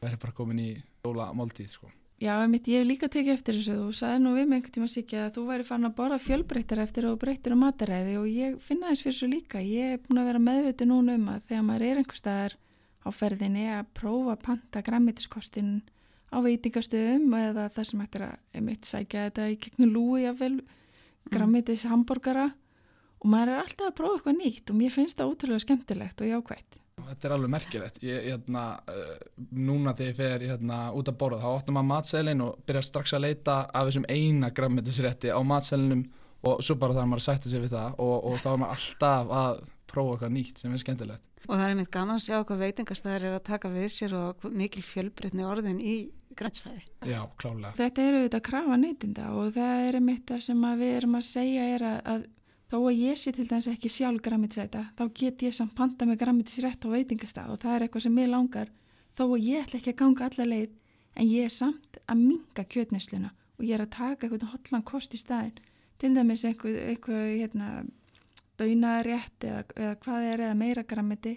verður 0.00 0.18
bara 0.18 0.32
komin 0.32 0.58
í 0.58 0.70
jólamáltíð 1.04 1.68
sko. 1.68 1.90
Já, 2.20 2.34
mitt, 2.52 2.66
ég 2.68 2.82
hef 2.82 2.84
líka 2.84 3.08
tekið 3.08 3.32
eftir 3.32 3.56
þessu. 3.56 3.74
Þú 3.80 3.92
sagði 3.96 4.20
nú 4.20 4.30
við 4.34 4.48
mig 4.48 4.58
einhvern 4.58 4.74
tíma 4.74 4.88
sikja 4.92 5.20
að 5.24 5.36
þú 5.38 5.44
væri 5.46 5.64
farin 5.64 5.88
að 5.88 5.94
borða 5.96 6.18
fjölbreyttar 6.20 6.82
eftir 6.82 7.06
að 7.06 7.14
þú 7.14 7.20
breytir 7.22 7.54
um 7.54 7.62
mataræði 7.64 8.16
og 8.20 8.26
ég 8.28 8.58
finna 8.66 8.90
þess 8.90 9.04
fyrir 9.06 9.16
svo 9.16 9.28
líka. 9.30 9.62
Ég 9.64 9.94
er 9.94 10.02
búin 10.04 10.20
að 10.20 10.28
vera 10.28 10.42
meðviti 10.44 10.88
núna 10.90 11.14
um 11.16 11.30
að 11.32 11.46
þegar 11.48 11.64
maður 11.70 11.84
er 11.86 12.00
einhver 12.02 12.20
staðar 12.20 12.56
á 13.00 13.08
ferðinni 13.16 13.64
að 13.72 13.88
prófa 13.96 14.34
að 14.34 14.44
panta 14.50 14.82
græmitiskostin 14.84 15.72
á 16.28 16.36
veitingastöðum 16.44 17.38
eða 17.40 17.66
það 17.72 17.88
sem 17.88 18.04
hættir 18.04 18.26
að 18.26 18.36
einmitt 18.52 18.90
sækja 18.90 19.24
þetta 19.30 19.48
í 19.48 19.58
gegnum 19.64 19.94
lúi 19.96 20.28
af 20.28 20.38
vel 20.44 20.52
græmitis 21.32 21.86
hamburgara 21.88 22.50
og 23.20 23.26
maður 23.32 23.54
er 23.54 23.64
alltaf 23.64 23.88
að 23.88 23.96
prófa 23.96 24.20
eitthvað 24.20 24.38
nýtt 24.44 24.70
og 24.70 24.78
mér 24.78 24.94
finnst 24.94 25.18
það 25.18 25.32
ótrúlega 25.32 25.64
skemmtilegt 25.64 26.20
og 26.20 26.30
jákvægt 26.34 26.79
Þetta 27.08 27.28
er 27.28 27.34
alveg 27.36 27.52
merkilegt. 27.54 28.00
Ég, 28.04 28.28
hérna, 28.28 28.64
uh, 28.90 29.16
núna 29.56 29.94
þegar 29.98 30.10
ég 30.10 30.20
fer 30.20 30.46
hérna, 30.50 30.80
út 30.96 31.10
að 31.10 31.18
borða, 31.20 31.40
þá 31.42 31.50
óttum 31.52 31.78
maður 31.78 31.90
matselin 31.94 32.44
og 32.46 32.62
byrja 32.68 32.84
strax 32.86 33.16
að 33.16 33.26
leita 33.26 33.56
af 33.68 33.88
þessum 33.88 34.06
eina 34.10 34.52
grammetisrétti 34.54 35.32
á 35.32 35.40
matselinum 35.42 36.06
og 36.46 36.62
svo 36.64 36.76
bara 36.80 36.96
þarf 36.96 37.10
maður 37.10 37.22
að 37.22 37.26
sætta 37.28 37.50
sig 37.52 37.64
við 37.64 37.74
það 37.74 37.98
og, 38.00 38.14
og 38.30 38.38
þá 38.40 38.48
er 38.52 38.62
maður 38.62 38.76
alltaf 38.76 39.34
að 39.40 39.60
prófa 39.90 40.14
eitthvað 40.14 40.32
nýtt 40.36 40.62
sem 40.62 40.72
er 40.72 40.82
skemmtilegt. 40.84 41.26
Og 41.48 41.56
það 41.56 41.64
er 41.64 41.72
einmitt 41.74 41.92
gaman 41.92 42.18
að 42.18 42.24
sjá 42.26 42.36
hvað 42.46 42.64
veitingastæðir 42.64 43.26
er 43.26 43.36
að 43.36 43.46
taka 43.48 43.70
við 43.72 43.86
sér 43.94 44.16
og 44.18 44.44
mikil 44.54 44.82
fjölbreytni 44.86 45.46
orðin 45.48 45.80
í 45.82 45.94
grænsfæði. 46.36 46.82
Já, 47.08 47.20
klálega. 47.40 47.72
Þetta 47.78 48.04
eru 48.04 48.20
auðvitað 48.20 48.38
að 48.38 48.44
krafa 48.50 48.76
neytinda 48.80 49.30
og 49.34 49.54
það 49.56 49.86
er 49.86 49.98
einmitt 49.98 50.28
það 50.28 50.44
sem 50.46 50.66
við 50.82 50.92
erum 50.98 51.16
að 51.18 51.26
segja 51.26 51.64
er 51.74 51.86
að, 51.88 51.98
að 52.12 52.28
þó 52.70 52.76
að 52.78 53.00
ég 53.02 53.18
sé 53.18 53.32
til 53.34 53.48
dæmis 53.50 53.68
ekki 53.70 53.90
sjálf 53.90 54.22
grammitisæta 54.22 54.84
þá 54.98 55.02
get 55.20 55.42
ég 55.42 55.56
samt 55.56 55.74
panta 55.78 56.06
með 56.06 56.20
grammitisrætt 56.22 56.86
á 56.86 56.88
veitingastað 56.92 57.54
og 57.54 57.62
það 57.64 57.74
er 57.74 57.86
eitthvað 57.86 58.04
sem 58.06 58.20
ég 58.22 58.30
langar. 58.30 58.70
Þó 59.18 59.24
að 59.26 59.46
ég 59.48 59.64
ætla 59.64 59.80
ekki 59.80 59.94
að 59.94 60.00
ganga 60.02 60.28
alla 60.28 60.46
leið 60.52 60.76
en 61.16 61.30
ég 61.30 61.48
er 61.48 61.54
samt 61.54 61.98
að 62.06 62.22
minga 62.22 62.64
kjötnesluna 62.74 63.32
og 63.58 63.66
ég 63.66 63.74
er 63.76 63.84
að 63.84 63.94
taka 63.96 64.26
eitthvað 64.26 64.52
hotlan 64.54 64.86
kost 64.86 65.16
í 65.16 65.20
staðin 65.20 65.58
til 66.00 66.12
dæmis 66.14 66.46
eitthvað, 66.48 66.78
eitthvað 66.92 67.26
hérna, 67.42 67.70
baunarétt 68.60 69.44
eða, 69.44 69.64
eða 69.76 69.96
hvað 70.04 70.28
er 70.30 70.44
eða 70.46 70.60
meira 70.62 70.86
grammiti 70.86 71.34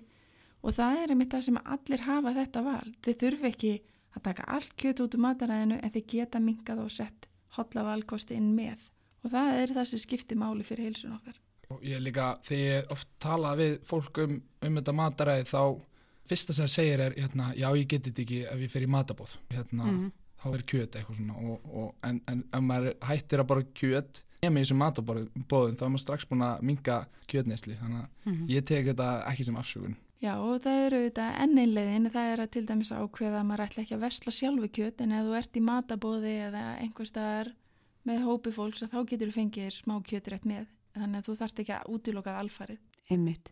og 0.64 0.78
það 0.78 1.02
er 1.02 1.14
einmitt 1.16 1.34
það 1.34 1.46
sem 1.50 1.60
allir 1.64 2.06
hafa 2.06 2.38
þetta 2.38 2.64
val. 2.64 2.94
Þið 3.04 3.20
þurfi 3.24 3.50
ekki 3.50 3.74
að 4.14 4.26
taka 4.30 4.48
allt 4.56 4.76
kjöt 4.80 5.02
út 5.04 5.18
úr 5.18 5.26
mataræðinu 5.26 5.82
en 5.82 5.94
þið 5.98 6.10
geta 6.14 6.40
mingað 6.40 6.86
og 6.86 6.94
sett 6.94 7.28
hotla 7.58 7.84
valkosti 7.90 8.38
inn 8.38 8.54
með 8.56 8.93
og 9.24 9.34
það 9.34 9.62
er 9.62 9.74
það 9.78 9.90
sem 9.92 10.04
skiptir 10.04 10.40
máli 10.40 10.68
fyrir 10.68 10.90
heilsun 10.90 11.16
okkar. 11.18 11.40
Og 11.72 11.86
ég 11.88 12.02
líka, 12.04 12.34
þegar 12.46 12.64
ég 12.64 12.92
oft 12.94 13.10
tala 13.24 13.54
við 13.58 13.80
fólk 13.88 14.20
um, 14.24 14.36
um 14.68 14.78
þetta 14.80 14.96
mataræði 15.00 15.48
þá 15.50 15.62
fyrsta 16.30 16.56
sem 16.56 16.68
það 16.68 16.76
segir 16.76 17.06
er, 17.06 17.16
hérna, 17.20 17.50
já 17.58 17.70
ég 17.78 17.88
geti 17.90 18.12
þetta 18.12 18.24
ekki 18.26 18.44
ef 18.52 18.62
ég 18.66 18.74
fer 18.74 18.86
í 18.86 18.92
matabóð, 18.92 19.34
hérna, 19.54 19.88
mm. 19.88 20.12
þá 20.44 20.46
er 20.52 20.68
kjöt 20.72 21.00
eitthvað 21.00 21.20
svona 21.20 21.40
og, 21.40 21.66
og, 21.72 21.90
en, 22.08 22.22
en 22.32 22.46
ef 22.46 22.64
maður 22.64 22.96
hættir 23.10 23.44
að 23.44 23.50
bara 23.52 23.66
kjöt 23.80 24.24
nema 24.44 24.60
í 24.60 24.66
þessum 24.66 24.82
matabóðum 24.84 25.50
þá 25.50 25.86
er 25.86 25.92
maður 25.94 26.04
strax 26.04 26.28
búin 26.30 26.46
að 26.46 26.64
minga 26.68 26.98
kjötnesli, 27.32 27.78
þannig 27.80 28.02
að 28.04 28.32
mm. 28.32 28.42
ég 28.52 28.66
tek 28.68 28.90
þetta 28.92 29.12
ekki 29.32 29.48
sem 29.48 29.60
afsökun. 29.60 30.00
Já 30.24 30.38
og 30.40 30.62
það 30.64 30.86
eru 30.86 31.00
þetta 31.04 31.26
enneinlegin, 31.44 32.12
það 32.14 32.30
er 32.32 32.42
að 32.44 32.54
til 32.54 32.64
dæmis 32.70 32.94
ákveða 32.96 33.42
að 33.42 33.48
maður 33.50 33.66
ætla 33.66 33.84
ekki 33.84 33.96
að 33.98 34.06
versla 34.06 34.32
sjálfu 34.32 34.70
kjöt 34.78 35.04
en 35.04 35.16
ef 35.18 35.26
þú 35.28 35.34
ert 35.40 35.60
í 35.60 35.64
matabóði 35.68 36.36
eða 36.46 36.62
einhverstaðar 36.80 37.52
með 38.08 38.26
hópi 38.28 38.54
fólks 38.56 38.84
að 38.86 38.96
þá 38.96 39.00
getur 39.12 39.30
þú 39.32 39.38
fengið 39.40 39.70
smá 39.76 40.00
kjöturætt 40.08 40.48
með 40.50 40.66
þannig 40.94 41.20
að 41.20 41.28
þú 41.28 41.36
þarfst 41.40 41.62
ekki 41.64 41.76
að 41.76 41.94
útilokað 41.96 42.40
alfarið. 42.42 42.82
Einmitt. 43.12 43.50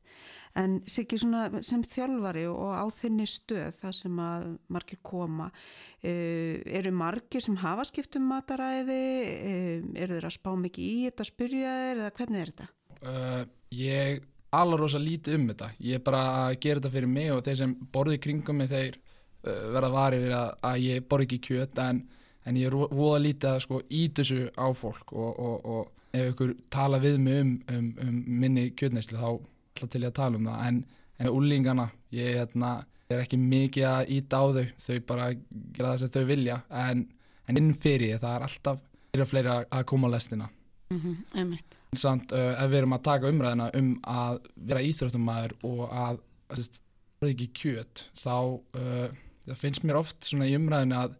En 0.55 0.77
Siggi 0.87 1.17
sem 1.19 1.83
þjálfari 1.91 2.45
og 2.47 2.71
á 2.71 2.85
þinni 2.95 3.25
stöð 3.27 3.75
það 3.81 3.95
sem 3.97 4.21
að 4.23 4.45
margir 4.71 4.99
koma 5.03 5.49
uh, 5.51 6.55
eru 6.79 6.93
margir 6.95 7.43
sem 7.43 7.57
hafa 7.59 7.85
skipt 7.87 8.15
um 8.19 8.29
mataræði 8.31 8.99
uh, 9.35 9.89
eru 9.99 10.17
þeir 10.17 10.29
að 10.29 10.35
spá 10.37 10.51
mikið 10.55 10.87
í 10.87 10.95
þetta 11.09 11.27
spyrja 11.27 11.73
þeir 11.81 12.03
eða 12.05 12.13
hvernig 12.19 12.43
er 12.43 12.53
þetta? 12.53 12.69
Uh, 13.01 13.43
ég 13.75 14.23
alveg 14.55 14.83
rosa 14.83 15.01
lítið 15.01 15.37
um 15.39 15.51
þetta 15.51 15.71
ég 15.79 15.99
er 15.99 16.05
bara 16.07 16.23
að 16.45 16.57
gera 16.63 16.79
þetta 16.79 16.95
fyrir 16.95 17.13
mig 17.17 17.29
og 17.35 17.43
þeir 17.47 17.61
sem 17.63 17.75
borði 17.91 18.21
kringum 18.23 18.61
mig 18.61 18.71
þeir 18.71 18.99
verða 19.41 19.89
varið 19.95 20.25
við 20.27 20.33
að, 20.37 20.49
að 20.69 20.81
ég 20.85 21.05
borði 21.09 21.27
ekki 21.27 21.43
kjöt 21.47 21.79
en 21.81 22.01
en 22.45 22.57
ég 22.57 22.67
er 22.67 22.75
voða 22.75 23.19
lítið 23.21 23.49
að 23.51 23.63
sko 23.65 23.81
ít 23.89 24.19
þessu 24.19 24.45
á 24.57 24.67
fólk 24.77 25.13
og, 25.13 25.39
og, 25.39 25.65
og 25.65 26.17
ef 26.17 26.31
ykkur 26.33 26.53
tala 26.73 26.99
við 27.01 27.19
mig 27.21 27.41
um, 27.41 27.51
um, 27.71 27.89
um 28.01 28.21
minni 28.41 28.69
kjötneyslu 28.77 29.19
þá 29.19 29.29
ætla 29.31 29.89
til 29.91 30.03
ég 30.03 30.11
að 30.11 30.17
tala 30.19 30.39
um 30.39 30.47
það. 30.49 30.63
En, 30.67 30.79
en 31.21 31.31
úlingana, 31.31 31.89
ég 32.15 32.39
hérna, 32.39 32.71
er 33.11 33.23
ekki 33.23 33.39
mikið 33.39 33.87
að 33.87 34.13
íta 34.17 34.41
á 34.41 34.45
þau. 34.57 34.65
Þau 34.85 34.97
bara 35.07 35.27
gera 35.75 35.93
það 35.93 35.99
sem 36.01 36.13
þau 36.15 36.25
vilja. 36.31 36.57
En, 36.83 37.05
en 37.47 37.61
inn 37.61 37.71
fyrir 37.73 38.19
það 38.21 38.35
er 38.35 38.47
alltaf 38.47 38.81
fyrir 39.11 39.25
að 39.25 39.31
fleira 39.31 39.59
að 39.69 39.87
koma 39.91 40.11
á 40.11 40.13
lestina. 40.15 40.49
Mm 40.91 40.99
-hmm, 40.99 41.57
Samt 41.95 42.31
uh, 42.31 42.55
ef 42.63 42.69
við 42.71 42.77
erum 42.77 42.93
að 42.95 43.03
taka 43.03 43.29
umræðina 43.31 43.69
um 43.75 43.89
að 44.03 44.39
vera 44.55 44.81
íþróttumæður 44.81 45.53
og 45.63 45.81
að 45.91 46.19
það 46.51 46.79
er 47.21 47.31
ekki 47.31 47.47
kjöt 47.55 48.03
þá 48.15 48.35
uh, 48.75 49.55
finnst 49.55 49.83
mér 49.83 49.99
oft 49.99 50.23
svona 50.23 50.47
í 50.47 50.55
umræðinu 50.55 50.95
að 50.95 51.15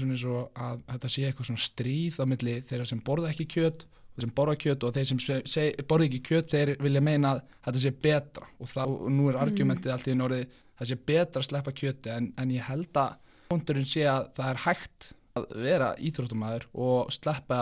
svona 0.00 0.16
eins 0.16 0.24
og 0.30 0.62
að 0.66 0.80
þetta 0.92 1.10
sé 1.12 1.26
eitthvað 1.26 1.50
svona 1.50 1.64
stríð 1.64 2.18
á 2.22 2.24
milli 2.30 2.56
þeirra 2.68 2.88
sem 2.90 3.02
borða 3.06 3.32
ekki 3.32 3.48
kjöt 3.56 3.84
og 3.86 4.16
þeir 4.16 4.26
sem 4.26 4.34
borða 4.38 4.56
kjöt 4.64 4.86
og 4.86 4.94
þeir 4.96 5.10
sem 5.10 5.82
borða 5.90 6.08
ekki 6.08 6.22
kjöt 6.30 6.54
þeir 6.54 6.72
vilja 6.82 7.02
meina 7.04 7.34
að 7.36 7.42
þetta 7.66 7.82
sé 7.82 7.92
betra 8.06 8.48
og, 8.56 8.70
þá, 8.70 8.82
og 8.86 9.10
nú 9.12 9.28
er 9.30 9.40
argumentið 9.42 9.90
mm. 9.90 9.96
allt 9.96 10.10
í 10.10 10.16
norði 10.16 10.40
það 10.76 10.90
sé 10.90 10.98
betra 11.10 11.42
að 11.42 11.48
sleppa 11.50 11.76
kjöti 11.76 12.12
en, 12.12 12.30
en 12.36 12.54
ég 12.54 12.68
held 12.68 13.02
að 13.02 13.18
punkturinn 13.50 13.88
sé 13.88 14.06
að 14.10 14.30
það 14.38 14.52
er 14.52 14.62
hægt 14.66 15.10
að 15.36 15.50
vera 15.66 15.90
íþróttumæður 16.00 16.68
og 16.86 17.12
sleppa 17.14 17.60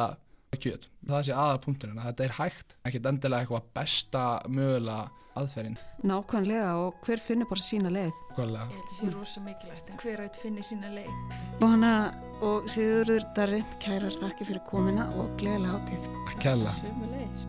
kjöt 0.55 0.87
það 1.09 1.27
sé 1.27 1.35
aða 1.35 1.61
punkturinn 1.65 1.99
að 1.99 2.11
þetta 2.13 2.25
er 2.29 2.37
hægt 2.39 2.77
ekkert 2.87 3.09
endilega 3.11 3.45
eitthvað 3.45 3.71
besta 3.75 4.25
mögulega 4.47 5.24
aðferðin. 5.41 5.79
Nákvæmlega 6.07 6.69
og 6.83 7.01
hver 7.07 7.23
finnir 7.23 7.49
bara 7.51 7.65
sína 7.65 7.93
leið? 7.95 8.13
Nákvæmlega. 8.31 8.69
Ég 8.69 8.77
held 8.77 8.85
að 8.85 8.95
það 8.95 9.03
sé 9.03 9.15
rosa 9.17 9.45
mikilvægt 9.49 9.91
en 9.91 10.01
hver 10.03 10.23
að 10.25 10.39
finnir 10.43 10.69
sína 10.69 10.93
leið? 10.95 11.41
Jóhanna 11.63 11.93
og 12.45 12.71
Sigurður 12.75 13.27
Darri, 13.37 13.65
kærar 13.83 14.21
þakki 14.23 14.49
fyrir 14.51 14.65
komina 14.71 15.11
og 15.19 15.35
gleðilega 15.41 15.79
hátíð. 15.79 16.09
Takk 16.31 16.41
kæla. 16.47 16.79
Svömu 16.83 17.11
leiðis. 17.13 17.47